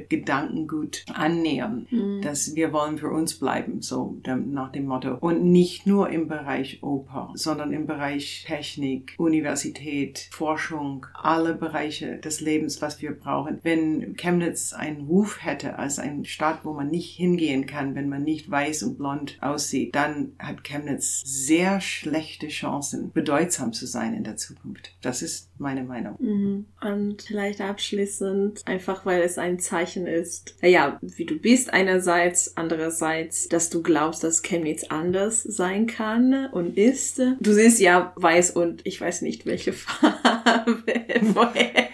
Annähern, 1.91 2.21
dass 2.21 2.55
wir 2.55 2.73
wollen 2.73 2.97
für 2.97 3.09
uns 3.09 3.35
bleiben, 3.35 3.81
so 3.81 4.17
nach 4.25 4.71
dem 4.71 4.85
Motto. 4.85 5.17
Und 5.19 5.43
nicht 5.43 5.87
nur 5.87 6.09
im 6.09 6.27
Bereich 6.27 6.83
Oper, 6.83 7.31
sondern 7.35 7.71
im 7.71 7.87
Bereich 7.87 8.43
Technik, 8.47 9.13
Universität, 9.17 10.29
Forschung, 10.31 11.05
alle 11.13 11.53
Bereiche 11.55 12.17
des 12.17 12.41
Lebens, 12.41 12.81
was 12.81 13.01
wir 13.01 13.11
brauchen. 13.11 13.59
Wenn 13.63 14.15
Chemnitz 14.15 14.73
einen 14.73 15.01
Ruf 15.01 15.43
hätte 15.43 15.77
als 15.79 15.99
eine 15.99 16.25
Stadt, 16.25 16.59
wo 16.63 16.73
man 16.73 16.89
nicht 16.89 17.15
hingehen 17.15 17.65
kann, 17.65 17.95
wenn 17.95 18.09
man 18.09 18.23
nicht 18.23 18.49
weiß 18.49 18.83
und 18.83 18.97
blond 18.97 19.37
aussieht, 19.41 19.95
dann 19.95 20.33
hat 20.39 20.63
Chemnitz 20.63 21.21
sehr 21.25 21.81
schlechte 21.81 22.47
Chancen, 22.47 23.11
bedeutsam 23.11 23.73
zu 23.73 23.85
sein 23.85 24.13
in 24.13 24.23
der 24.23 24.37
Zukunft. 24.37 24.95
Das 25.01 25.21
ist 25.21 25.51
meine 25.59 25.83
Meinung. 25.83 26.15
Mhm. 26.19 26.65
Und 26.81 27.21
vielleicht 27.23 27.61
abschließend, 27.61 28.63
einfach 28.65 29.05
weil 29.05 29.21
es 29.21 29.37
ein 29.37 29.59
Zeichen 29.59 30.07
ist, 30.07 30.55
naja, 30.61 30.99
wie 31.01 31.25
du 31.25 31.37
bist 31.39 31.73
einerseits, 31.77 32.57
andererseits, 32.57 33.49
dass 33.49 33.69
du 33.69 33.83
glaubst, 33.83 34.23
dass 34.23 34.41
Chemnitz 34.41 34.85
anders 34.89 35.43
sein 35.43 35.85
kann 35.85 36.47
und 36.51 36.75
ist. 36.75 37.21
Du 37.39 37.53
siehst 37.53 37.79
ja 37.79 38.13
weiß 38.15 38.49
und 38.49 38.81
ich 38.83 38.99
weiß 38.99 39.21
nicht 39.21 39.45
welche 39.45 39.73
Farbe 39.73 40.81
vorher. 41.35 41.87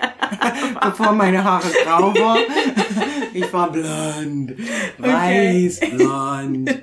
Bevor 0.82 1.12
meine 1.12 1.44
Haare 1.44 1.68
grau 1.84 2.14
waren, 2.14 2.44
ich 3.34 3.52
war 3.52 3.72
blond, 3.72 4.54
weiß, 4.98 5.80
blond, 5.92 6.74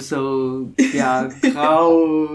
so, 0.00 0.70
ja, 0.92 1.28
grau, 1.52 2.28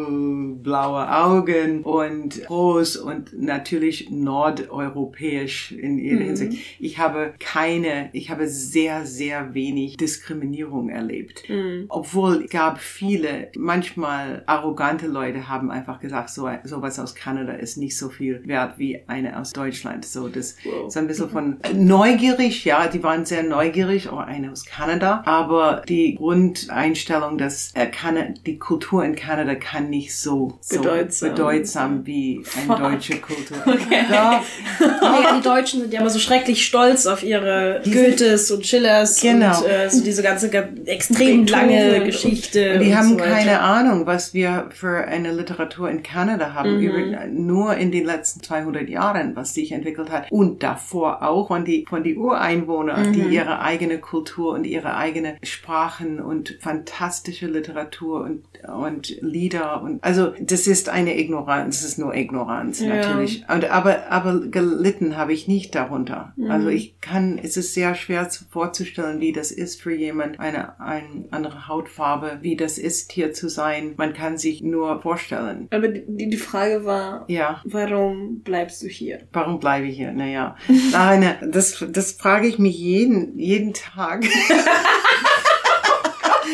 blaue 0.61 1.11
Augen 1.11 1.81
und 1.83 2.43
groß 2.45 2.97
und 2.97 3.39
natürlich 3.39 4.09
nordeuropäisch 4.09 5.71
in 5.71 5.97
jeder 5.97 6.25
Hinsicht. 6.25 6.59
Ich 6.79 6.97
habe 6.97 7.33
keine, 7.39 8.09
ich 8.13 8.29
habe 8.29 8.47
sehr, 8.47 9.05
sehr 9.05 9.53
wenig 9.53 9.97
Diskriminierung 10.15 10.89
erlebt. 10.89 11.43
Obwohl 11.89 12.43
es 12.43 12.49
gab 12.51 12.79
viele, 12.79 13.47
manchmal 13.57 14.43
arrogante 14.45 15.07
Leute 15.07 15.47
haben 15.47 15.71
einfach 15.71 15.99
gesagt, 15.99 16.29
so, 16.29 16.49
sowas 16.65 16.99
aus 16.99 17.15
Kanada 17.15 17.53
ist 17.53 17.77
nicht 17.77 17.97
so 17.97 18.09
viel 18.09 18.41
wert 18.45 18.73
wie 18.77 19.01
eine 19.07 19.39
aus 19.39 19.51
Deutschland. 19.53 20.05
So, 20.05 20.27
das 20.27 20.55
Wow. 20.63 20.87
ist 20.87 20.97
ein 20.97 21.07
bisschen 21.07 21.29
von 21.29 21.57
neugierig, 21.73 22.65
ja, 22.65 22.87
die 22.87 23.01
waren 23.03 23.25
sehr 23.25 23.43
neugierig, 23.43 24.09
auch 24.09 24.19
eine 24.19 24.51
aus 24.51 24.65
Kanada, 24.65 25.21
aber 25.25 25.83
die 25.87 26.15
Grundeinstellung, 26.15 27.37
dass 27.37 27.71
äh, 27.75 27.87
Kana 27.87 28.25
die 28.45 28.57
Kultur 28.59 29.03
in 29.05 29.15
Kanada 29.15 29.55
kann 29.55 29.89
nicht 29.89 30.15
so, 30.15 30.57
so 30.61 30.77
Bedeutsam. 30.81 31.29
bedeutsam 31.29 32.05
wie 32.05 32.43
eine 32.67 32.77
deutsche 32.79 33.17
Kultur. 33.17 33.57
Okay. 33.71 34.05
Ja, 34.11 34.43
ja, 34.79 35.37
die 35.37 35.41
Deutschen 35.43 35.81
sind 35.81 35.93
ja 35.93 36.01
immer 36.01 36.09
so 36.09 36.19
schrecklich 36.19 36.65
stolz 36.65 37.05
auf 37.07 37.23
ihre 37.23 37.81
Goethes 37.85 38.51
und 38.51 38.65
Schillers 38.65 39.21
Genau. 39.21 39.57
und 39.59 39.67
äh, 39.67 39.89
so 39.89 40.00
diese 40.03 40.23
ganze 40.23 40.49
extrem 40.85 41.45
lange. 41.47 42.03
Geschichte. 42.05 42.79
Die 42.79 42.87
und 42.89 42.95
haben 42.97 43.09
so 43.09 43.17
keine 43.17 43.59
Ahnung, 43.61 44.05
was 44.05 44.33
wir 44.33 44.67
für 44.71 45.05
eine 45.07 45.31
Literatur 45.31 45.89
in 45.89 46.03
Kanada 46.03 46.53
haben, 46.53 46.77
Mhm. 46.77 46.81
über, 46.81 47.25
nur 47.27 47.75
in 47.75 47.91
den 47.91 48.05
letzten 48.05 48.41
200 48.43 48.89
Jahren, 48.89 49.35
was 49.35 49.53
sich 49.53 49.71
entwickelt 49.71 50.09
hat. 50.11 50.31
Und 50.31 50.63
davor 50.63 51.21
auch 51.23 51.47
von 51.47 51.65
die, 51.65 51.85
von 51.87 52.03
die 52.03 52.15
Ureinwohner, 52.15 52.97
Mhm. 52.97 53.13
die 53.13 53.21
ihre 53.21 53.61
eigene 53.61 53.97
Kultur 53.99 54.53
und 54.53 54.65
ihre 54.65 54.95
eigene 54.95 55.35
Sprachen 55.43 56.19
und 56.19 56.57
fantastische 56.61 57.47
Literatur 57.47 58.21
und, 58.21 58.43
und 58.67 59.21
Lieder 59.21 59.81
und, 59.81 60.03
also, 60.03 60.33
das 60.39 60.67
ist 60.67 60.89
eine 60.89 61.17
Ignoranz, 61.19 61.81
das 61.81 61.89
ist 61.91 61.97
nur 61.99 62.13
Ignoranz, 62.15 62.79
Ja. 62.81 62.95
natürlich. 62.95 63.43
Und, 63.53 63.69
aber, 63.71 64.11
aber 64.11 64.39
gelitten 64.49 65.17
habe 65.17 65.33
ich 65.33 65.47
nicht 65.47 65.75
darunter. 65.75 66.33
Also 66.49 66.67
ich 66.69 66.99
kann, 67.01 67.39
es 67.41 67.57
ist 67.57 67.73
sehr 67.73 67.95
schwer 67.95 68.29
zu, 68.29 68.43
vorzustellen, 68.49 69.19
wie 69.19 69.31
das 69.33 69.51
ist 69.51 69.81
für 69.81 69.90
jemand, 69.93 70.39
eine, 70.39 70.79
eine 70.79 71.25
andere 71.31 71.67
Hautfarbe, 71.67 72.39
wie 72.41 72.55
das 72.55 72.77
ist, 72.77 73.11
hier 73.11 73.33
zu 73.33 73.49
sein. 73.49 73.93
Man 73.97 74.13
kann 74.13 74.37
sich 74.37 74.61
nur 74.61 75.01
vorstellen. 75.01 75.67
Aber 75.71 75.87
die, 75.87 76.29
die 76.29 76.37
Frage 76.37 76.85
war, 76.85 77.25
Ja. 77.27 77.61
warum 77.65 78.41
bleibst 78.41 78.81
du 78.83 78.87
hier? 78.87 79.19
Warum 79.33 79.59
bleibe 79.59 79.87
ich 79.87 79.97
hier? 79.97 80.11
Naja, 80.11 80.55
nein, 80.91 81.35
das, 81.51 81.85
das 81.89 82.13
frage 82.13 82.47
ich 82.47 82.59
mich 82.59 82.77
jeden, 82.77 83.37
jeden 83.37 83.73
Tag. 83.73 84.25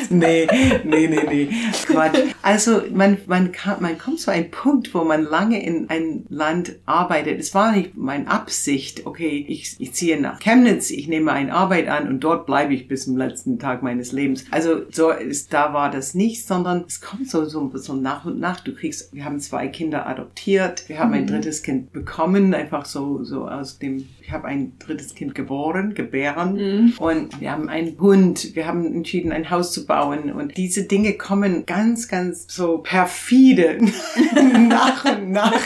nee, 0.09 0.47
nee, 0.83 1.07
nee, 1.07 1.23
nee. 1.27 1.49
Quatsch. 1.85 2.19
Also 2.41 2.81
man, 2.93 3.17
man, 3.27 3.51
kann, 3.51 3.81
man 3.81 3.97
kommt 3.97 4.19
zu 4.19 4.31
einem 4.31 4.51
Punkt, 4.51 4.93
wo 4.93 5.03
man 5.03 5.23
lange 5.23 5.63
in 5.63 5.89
ein 5.89 6.25
Land 6.29 6.75
arbeitet. 6.85 7.39
Es 7.39 7.53
war 7.53 7.71
nicht 7.71 7.97
meine 7.97 8.29
Absicht, 8.29 9.05
okay, 9.05 9.45
ich, 9.47 9.75
ich 9.79 9.93
ziehe 9.93 10.19
nach 10.19 10.39
Chemnitz, 10.39 10.89
ich 10.89 11.07
nehme 11.07 11.31
eine 11.31 11.53
Arbeit 11.53 11.87
an 11.87 12.07
und 12.07 12.21
dort 12.21 12.45
bleibe 12.45 12.73
ich 12.73 12.87
bis 12.87 13.05
zum 13.05 13.17
letzten 13.17 13.59
Tag 13.59 13.83
meines 13.83 14.11
Lebens. 14.11 14.45
Also 14.51 14.81
so 14.91 15.11
ist, 15.11 15.53
da 15.53 15.73
war 15.73 15.91
das 15.91 16.13
nicht, 16.13 16.45
sondern 16.45 16.85
es 16.87 17.01
kommt 17.01 17.29
so, 17.29 17.45
so, 17.45 17.71
so 17.73 17.93
nach 17.93 18.25
und 18.25 18.39
nach. 18.39 18.59
Du 18.59 18.73
kriegst, 18.73 19.13
wir 19.13 19.25
haben 19.25 19.39
zwei 19.39 19.67
Kinder 19.67 20.07
adoptiert, 20.07 20.87
wir 20.87 20.99
haben 20.99 21.13
ein 21.13 21.27
drittes 21.27 21.63
Kind 21.63 21.91
bekommen, 21.91 22.53
einfach 22.53 22.85
so, 22.85 23.23
so 23.23 23.47
aus 23.47 23.79
dem 23.79 24.07
ich 24.27 24.33
habe 24.33 24.45
ein 24.45 24.73
drittes 24.77 25.15
Kind 25.15 25.35
geboren, 25.35 25.93
gebären 25.93 26.93
und 26.99 27.39
wir 27.39 27.49
haben 27.49 27.69
einen 27.69 27.97
Hund, 27.97 28.57
wir 28.57 28.67
haben 28.67 28.85
entschieden, 28.85 29.31
ein 29.31 29.49
Haus 29.49 29.71
zu 29.71 29.85
bauen. 29.85 30.33
Und 30.33 30.57
diese 30.57 30.83
Dinge 30.83 31.13
kommen 31.13 31.65
ganz, 31.65 32.09
ganz 32.09 32.45
so 32.53 32.79
perfide 32.79 33.77
nach 34.67 35.05
und 35.05 35.31
nach. 35.31 35.61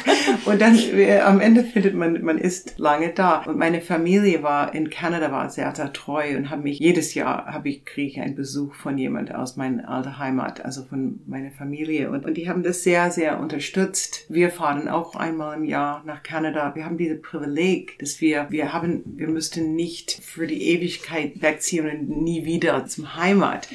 Und 0.46 0.62
dann 0.62 0.78
äh, 0.94 1.22
am 1.22 1.40
Ende 1.40 1.64
findet 1.64 1.96
man, 1.96 2.22
man 2.24 2.38
ist 2.38 2.78
lange 2.78 3.10
da. 3.10 3.40
Und 3.46 3.58
meine 3.58 3.82
Familie 3.82 4.44
war 4.44 4.76
in 4.76 4.92
Kanada, 4.92 5.32
war 5.32 5.50
sehr, 5.50 5.74
sehr 5.74 5.92
treu 5.92 6.38
und 6.38 6.52
habe 6.52 6.62
mich 6.62 6.78
jedes 6.78 7.16
Jahr 7.16 7.48
habe 7.48 7.70
ich 7.70 7.84
kriege 7.84 8.12
ich 8.12 8.22
einen 8.22 8.36
Besuch 8.36 8.76
von 8.76 8.96
jemand 8.96 9.34
aus 9.34 9.58
meiner 9.58 9.90
alten 9.90 10.20
Heimat, 10.20 10.64
also 10.64 10.84
von 10.84 11.22
meiner 11.26 11.50
Familie. 11.50 12.12
Und, 12.12 12.26
und 12.26 12.36
die 12.38 12.48
haben 12.48 12.62
das 12.62 12.84
sehr, 12.84 13.10
sehr 13.10 13.40
unterstützt. 13.40 14.26
Wir 14.30 14.52
fahren 14.52 14.88
auch 14.88 15.16
einmal 15.16 15.58
im 15.58 15.66
Jahr 15.66 16.04
nach 16.06 16.22
Kanada. 16.22 16.76
Wir 16.76 16.86
haben 16.86 17.00
diese 17.00 17.16
Privileg, 17.16 17.98
dass 17.98 18.22
wir 18.22 18.51
wir 18.52 18.74
haben, 18.74 19.04
wir 19.18 19.28
müssten 19.28 19.76
nicht 19.76 20.12
für 20.12 20.48
die 20.48 20.70
Ewigkeit 20.70 21.42
wegziehen 21.42 21.90
und 21.90 22.22
nie 22.22 22.46
wieder 22.46 22.86
zum 22.86 23.16
Heimat. 23.16 23.68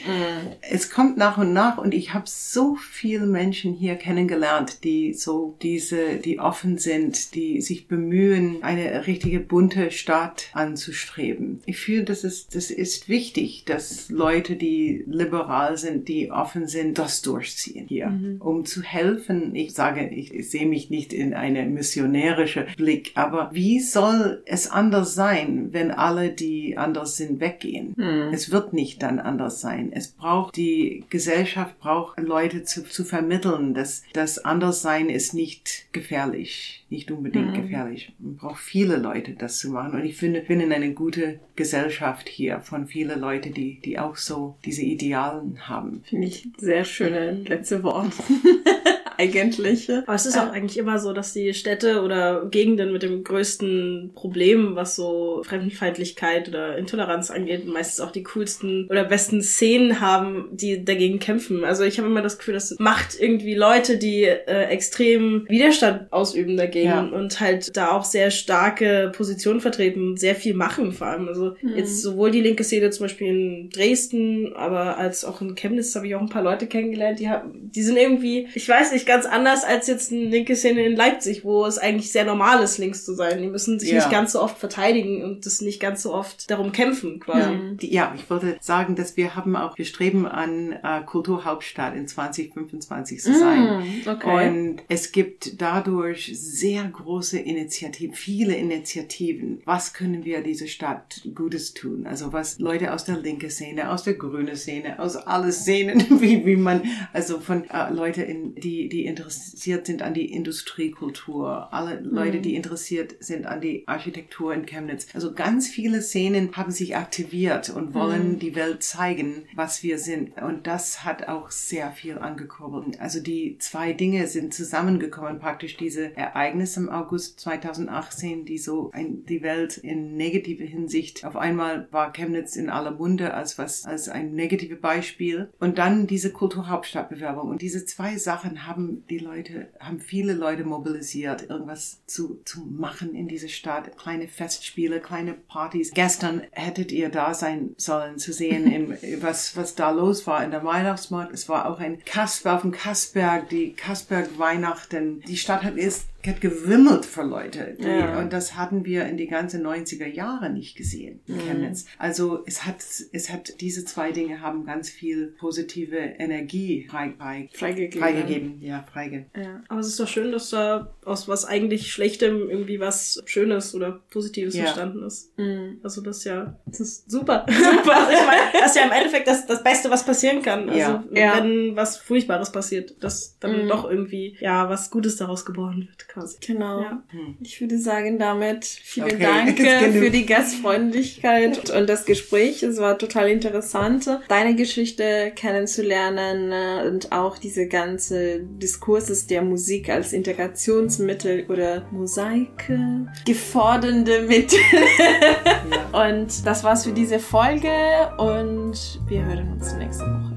Es 0.60 0.90
kommt 0.90 1.16
nach 1.16 1.38
und 1.38 1.52
nach 1.52 1.78
und 1.78 1.94
ich 1.94 2.14
habe 2.14 2.24
so 2.26 2.76
viele 2.76 3.26
Menschen 3.26 3.74
hier 3.74 3.96
kennengelernt, 3.96 4.84
die 4.84 5.14
so 5.14 5.56
diese, 5.62 6.16
die 6.16 6.38
offen 6.38 6.78
sind, 6.78 7.34
die 7.34 7.60
sich 7.60 7.88
bemühen, 7.88 8.62
eine 8.62 9.06
richtige 9.06 9.40
bunte 9.40 9.90
Stadt 9.90 10.50
anzustreben. 10.52 11.60
Ich 11.66 11.78
fühle, 11.78 12.04
das 12.04 12.24
ist, 12.24 12.54
das 12.54 12.70
ist 12.70 13.08
wichtig, 13.08 13.64
dass 13.64 14.10
Leute, 14.10 14.56
die 14.56 15.04
liberal 15.06 15.76
sind, 15.76 16.08
die 16.08 16.30
offen 16.30 16.66
sind, 16.66 16.98
das 16.98 17.22
durchziehen 17.22 17.86
hier, 17.88 18.08
um 18.40 18.64
zu 18.64 18.82
helfen. 18.82 19.54
Ich 19.54 19.74
sage, 19.74 20.08
ich, 20.08 20.34
ich 20.34 20.50
sehe 20.50 20.66
mich 20.66 20.90
nicht 20.90 21.12
in 21.12 21.34
eine 21.34 21.64
missionärische 21.66 22.66
Blick, 22.76 23.12
aber 23.14 23.50
wie 23.52 23.80
soll 23.80 24.42
es 24.46 24.65
anders 24.66 25.14
sein, 25.14 25.68
wenn 25.72 25.90
alle, 25.90 26.30
die 26.30 26.76
anders 26.76 27.16
sind, 27.16 27.40
weggehen? 27.40 27.94
Es 28.32 28.50
wird 28.50 28.72
nicht 28.72 29.02
dann 29.02 29.18
anders 29.18 29.60
sein. 29.60 29.92
Es 29.92 30.08
braucht 30.08 30.56
die 30.56 31.04
Gesellschaft 31.10 31.78
braucht 31.78 32.20
Leute 32.20 32.64
zu, 32.64 32.84
zu 32.84 33.04
vermitteln, 33.04 33.74
dass 33.74 34.02
das 34.12 34.38
Anderssein 34.38 35.08
ist 35.08 35.34
nicht 35.34 35.86
gefährlich, 35.92 36.84
nicht 36.90 37.10
unbedingt 37.10 37.54
gefährlich. 37.54 38.12
Man 38.18 38.36
braucht 38.36 38.60
viele 38.60 38.96
Leute, 38.96 39.32
das 39.32 39.58
zu 39.58 39.70
machen. 39.70 39.94
Und 39.94 40.04
ich 40.04 40.16
finde, 40.16 40.40
bin 40.40 40.60
in 40.60 40.72
eine 40.72 40.92
gute 40.92 41.40
Gesellschaft 41.54 42.28
hier 42.28 42.60
von 42.60 42.86
vielen 42.86 43.20
Leuten, 43.20 43.52
die, 43.54 43.80
die 43.80 43.98
auch 43.98 44.16
so 44.16 44.56
diese 44.64 44.82
Idealen 44.82 45.68
haben. 45.68 46.02
Finde 46.04 46.28
ich 46.28 46.48
sehr 46.58 46.84
schöne 46.84 47.32
letzte 47.46 47.82
Wort. 47.82 48.12
Eigentlich. 49.18 49.90
Aber 49.90 50.14
es 50.14 50.26
ist 50.26 50.38
auch 50.38 50.52
eigentlich 50.52 50.78
immer 50.78 50.98
so, 50.98 51.12
dass 51.12 51.32
die 51.32 51.54
Städte 51.54 52.02
oder 52.02 52.46
Gegenden 52.50 52.92
mit 52.92 53.02
dem 53.02 53.24
größten 53.24 54.12
Problem, 54.14 54.76
was 54.76 54.96
so 54.96 55.42
Fremdenfeindlichkeit 55.44 56.48
oder 56.48 56.76
Intoleranz 56.76 57.30
angeht, 57.30 57.66
meistens 57.66 58.00
auch 58.00 58.10
die 58.10 58.22
coolsten 58.22 58.86
oder 58.90 59.04
besten 59.04 59.42
Szenen 59.42 60.00
haben, 60.00 60.48
die 60.52 60.84
dagegen 60.84 61.18
kämpfen. 61.18 61.64
Also 61.64 61.84
ich 61.84 61.98
habe 61.98 62.08
immer 62.08 62.22
das 62.22 62.38
Gefühl, 62.38 62.54
das 62.54 62.76
macht 62.78 63.18
irgendwie 63.18 63.54
Leute, 63.54 63.98
die 63.98 64.24
äh, 64.24 64.64
extrem 64.68 65.46
Widerstand 65.48 66.12
ausüben 66.12 66.56
dagegen 66.56 66.88
Ja. 66.88 67.00
und 67.00 67.40
halt 67.40 67.76
da 67.76 67.92
auch 67.92 68.04
sehr 68.04 68.30
starke 68.30 69.12
Positionen 69.14 69.60
vertreten, 69.60 70.16
sehr 70.16 70.34
viel 70.34 70.54
machen 70.54 70.92
vor 70.92 71.06
allem. 71.06 71.28
Also 71.28 71.56
jetzt 71.74 72.02
sowohl 72.02 72.30
die 72.30 72.40
linke 72.40 72.64
Szene 72.64 72.90
zum 72.90 73.04
Beispiel 73.04 73.28
in 73.28 73.70
Dresden, 73.70 74.52
aber 74.54 74.98
als 74.98 75.24
auch 75.24 75.40
in 75.40 75.54
Chemnitz 75.54 75.94
habe 75.94 76.06
ich 76.06 76.14
auch 76.14 76.20
ein 76.20 76.28
paar 76.28 76.42
Leute 76.42 76.66
kennengelernt, 76.66 77.18
die 77.20 77.28
haben, 77.28 77.70
die 77.74 77.82
sind 77.82 77.96
irgendwie, 77.96 78.48
ich 78.54 78.68
weiß 78.68 78.92
nicht, 78.92 79.05
ganz 79.06 79.26
anders 79.26 79.64
als 79.64 79.86
jetzt 79.86 80.12
eine 80.12 80.24
linke 80.24 80.56
Szene 80.56 80.84
in 80.84 80.96
Leipzig, 80.96 81.44
wo 81.44 81.64
es 81.64 81.78
eigentlich 81.78 82.12
sehr 82.12 82.24
normal 82.24 82.62
ist, 82.62 82.78
links 82.78 83.04
zu 83.04 83.14
sein. 83.14 83.40
Die 83.40 83.48
müssen 83.48 83.78
sich 83.78 83.90
Ja. 83.90 83.96
nicht 83.96 84.10
ganz 84.10 84.32
so 84.32 84.42
oft 84.42 84.58
verteidigen 84.58 85.22
und 85.24 85.46
das 85.46 85.60
nicht 85.60 85.80
ganz 85.80 86.02
so 86.02 86.12
oft 86.12 86.50
darum 86.50 86.72
kämpfen, 86.72 87.20
quasi. 87.20 87.76
Die, 87.80 87.92
ja, 87.92 88.12
ich 88.16 88.28
wollte 88.28 88.56
sagen, 88.60 88.96
dass 88.96 89.16
wir 89.16 89.34
haben 89.36 89.56
auch, 89.56 89.76
wir 89.78 89.84
streben 89.84 90.26
an 90.26 90.72
äh, 90.72 91.02
Kulturhauptstadt 91.04 91.94
in 91.96 92.06
2025 92.08 93.20
zu 93.20 93.32
sein. 93.38 93.80
Mm, 94.04 94.08
okay. 94.08 94.48
Und 94.48 94.82
es 94.88 95.12
gibt 95.12 95.60
dadurch 95.60 96.32
sehr 96.34 96.84
große 96.84 97.38
Initiativen, 97.38 98.14
viele 98.14 98.54
Initiativen. 98.54 99.60
Was 99.64 99.92
können 99.94 100.24
wir 100.24 100.40
dieser 100.42 100.66
Stadt 100.66 101.22
Gutes 101.34 101.74
tun? 101.74 102.06
Also 102.06 102.32
was 102.32 102.58
Leute 102.58 102.92
aus 102.92 103.04
der 103.04 103.18
linken 103.18 103.50
Szene, 103.50 103.90
aus 103.90 104.02
der 104.04 104.14
grünen 104.14 104.56
Szene, 104.56 104.98
aus 104.98 105.16
alle 105.16 105.52
Szenen, 105.52 106.04
wie, 106.20 106.44
wie 106.46 106.56
man, 106.56 106.82
also 107.12 107.38
von 107.40 107.64
äh, 107.70 107.90
Leute, 107.92 108.22
in, 108.22 108.54
die, 108.54 108.88
die 108.88 108.95
interessiert 109.04 109.86
sind 109.86 110.02
an 110.02 110.14
die 110.14 110.32
Industriekultur, 110.32 111.72
alle 111.72 112.00
Leute, 112.00 112.40
die 112.40 112.54
interessiert 112.54 113.16
sind 113.20 113.46
an 113.46 113.60
die 113.60 113.86
Architektur 113.86 114.54
in 114.54 114.66
Chemnitz. 114.66 115.08
Also 115.14 115.32
ganz 115.34 115.68
viele 115.68 116.00
Szenen 116.02 116.56
haben 116.56 116.70
sich 116.70 116.96
aktiviert 116.96 117.70
und 117.70 117.94
wollen 117.94 118.38
die 118.38 118.54
Welt 118.54 118.82
zeigen, 118.82 119.44
was 119.54 119.82
wir 119.82 119.98
sind. 119.98 120.40
Und 120.40 120.66
das 120.66 121.04
hat 121.04 121.28
auch 121.28 121.50
sehr 121.50 121.90
viel 121.92 122.18
angekurbelt. 122.18 123.00
Also 123.00 123.20
die 123.20 123.58
zwei 123.58 123.92
Dinge 123.92 124.26
sind 124.26 124.54
zusammengekommen, 124.54 125.38
praktisch 125.38 125.76
diese 125.76 126.16
Ereignisse 126.16 126.80
im 126.80 126.88
August 126.88 127.40
2018, 127.40 128.44
die 128.44 128.58
so 128.58 128.90
ein, 128.92 129.24
die 129.26 129.42
Welt 129.42 129.76
in 129.78 130.16
negative 130.16 130.64
Hinsicht, 130.64 131.24
auf 131.24 131.36
einmal 131.36 131.88
war 131.90 132.12
Chemnitz 132.12 132.56
in 132.56 132.70
aller 132.70 132.92
Munde 132.92 133.34
als 133.34 133.58
was, 133.58 133.84
als 133.84 134.08
ein 134.08 134.34
negatives 134.34 134.80
Beispiel. 134.80 135.48
Und 135.58 135.78
dann 135.78 136.06
diese 136.06 136.32
Kulturhauptstadtbewerbung. 136.32 137.48
Und 137.48 137.62
diese 137.62 137.84
zwei 137.84 138.16
Sachen 138.16 138.66
haben 138.66 138.85
die 138.86 139.18
Leute, 139.18 139.68
haben 139.80 140.00
viele 140.00 140.32
Leute 140.32 140.64
mobilisiert, 140.64 141.48
irgendwas 141.48 142.04
zu, 142.06 142.40
zu 142.44 142.60
machen 142.60 143.14
in 143.14 143.28
dieser 143.28 143.48
Stadt. 143.48 143.96
Kleine 143.96 144.28
Festspiele, 144.28 145.00
kleine 145.00 145.34
Partys. 145.34 145.92
Gestern 145.92 146.42
hättet 146.50 146.92
ihr 146.92 147.08
da 147.08 147.34
sein 147.34 147.74
sollen, 147.76 148.18
zu 148.18 148.32
sehen, 148.32 148.70
im, 148.70 148.96
was, 149.22 149.56
was 149.56 149.74
da 149.74 149.90
los 149.90 150.26
war 150.26 150.44
in 150.44 150.50
der 150.50 150.64
Weihnachtsmarkt. 150.64 151.32
Es 151.32 151.48
war 151.48 151.70
auch 151.70 151.78
ein 151.78 152.04
Kasper 152.04 152.56
auf 152.56 152.62
dem 152.62 152.72
Kasberg, 152.72 153.48
die 153.48 153.72
Kasberg-Weihnachten. 153.72 155.20
Die 155.22 155.36
Stadt 155.36 155.64
hat 155.64 155.76
ist 155.76 156.06
hat 156.28 156.40
gewimmelt 156.40 157.04
für 157.04 157.22
Leute. 157.22 157.76
Die, 157.78 157.84
Ja. 157.84 158.18
Und 158.18 158.32
das 158.32 158.56
hatten 158.56 158.84
wir 158.84 159.06
in 159.06 159.16
die 159.16 159.26
ganzen 159.26 159.64
90er 159.66 160.06
Jahre 160.06 160.50
nicht 160.50 160.76
gesehen 160.76 161.20
in 161.26 161.38
Chemnitz. 161.40 161.86
Also 161.98 162.42
es 162.46 162.64
hat, 162.66 162.84
es 163.12 163.30
hat, 163.30 163.60
diese 163.60 163.84
zwei 163.84 164.12
Dinge 164.12 164.40
haben 164.40 164.64
ganz 164.64 164.90
viel 164.90 165.28
positive 165.38 165.96
Energie 165.96 166.86
frei, 166.90 167.14
frei, 167.18 167.48
Freigegeben. 167.52 168.00
freigegeben. 168.00 168.62
Ja, 168.62 168.84
freige. 168.92 169.26
Ja. 169.36 169.62
Aber 169.68 169.80
es 169.80 169.86
ist 169.88 170.00
doch 170.00 170.08
schön, 170.08 170.32
dass 170.32 170.50
da 170.50 170.94
aus 171.04 171.28
was 171.28 171.44
eigentlich 171.44 171.92
Schlechtem 171.92 172.48
irgendwie 172.50 172.80
was 172.80 173.22
Schönes 173.26 173.74
oder 173.74 174.00
Positives 174.10 174.54
Ja. 174.54 174.64
entstanden 174.64 175.02
ist. 175.04 175.36
Mm. 175.38 175.78
Also 175.82 176.00
das 176.00 176.18
ist 176.18 176.24
ja, 176.24 176.58
das 176.66 176.80
ist 176.80 177.10
super. 177.10 177.46
super. 177.48 178.08
Ich 178.10 178.26
meine, 178.26 178.42
das 178.60 178.70
ist 178.70 178.76
ja 178.76 178.84
im 178.86 178.92
Endeffekt 178.92 179.28
das, 179.28 179.46
das 179.46 179.62
Beste, 179.62 179.90
was 179.90 180.04
passieren 180.04 180.42
kann. 180.42 180.68
Also 180.68 180.80
Ja. 180.80 181.04
Ja. 181.12 181.36
wenn 181.38 181.76
was 181.76 181.96
Furchtbares 181.96 182.50
passiert, 182.52 183.02
dass 183.02 183.38
dann 183.38 183.64
Mhm. 183.64 183.68
doch 183.68 183.88
irgendwie, 183.88 184.36
ja, 184.40 184.68
was 184.68 184.90
Gutes 184.90 185.16
daraus 185.16 185.44
geboren 185.44 185.86
wird, 185.88 186.08
quasi. 186.16 186.36
Genau. 186.46 186.80
Ja. 186.80 187.02
Ich 187.40 187.60
würde 187.60 187.78
sagen, 187.78 188.18
damit 188.18 188.64
vielen 188.64 189.06
Okay, 189.06 189.22
Dank 189.22 189.58
für 189.92 190.10
die 190.10 190.26
Gastfreundlichkeit 190.26 191.70
und 191.70 191.88
das 191.88 192.06
Gespräch. 192.06 192.62
Es 192.62 192.78
war 192.78 192.98
total 192.98 193.28
interessant, 193.28 194.08
deine 194.28 194.54
Geschichte 194.54 195.32
kennenzulernen 195.34 196.52
äh, 196.52 196.88
und 196.88 197.12
auch 197.12 197.38
diese 197.38 197.66
ganze 197.68 198.40
Diskurses 198.40 199.26
der 199.26 199.42
Musik 199.42 199.90
als 199.90 200.12
Integrationsmittel 200.12 201.46
oder 201.48 201.86
Mosaik 201.90 202.68
äh, 202.70 203.24
gefordernde 203.24 204.22
Mittel. 204.22 204.58
Und 205.92 206.46
das 206.46 206.62
war's 206.62 206.84
für 206.84 206.92
diese 206.92 207.18
Folge 207.18 207.70
und 208.18 209.00
wir 209.08 209.24
hören 209.24 209.52
uns 209.52 209.74
nächste 209.74 210.04
Woche. 210.04 210.35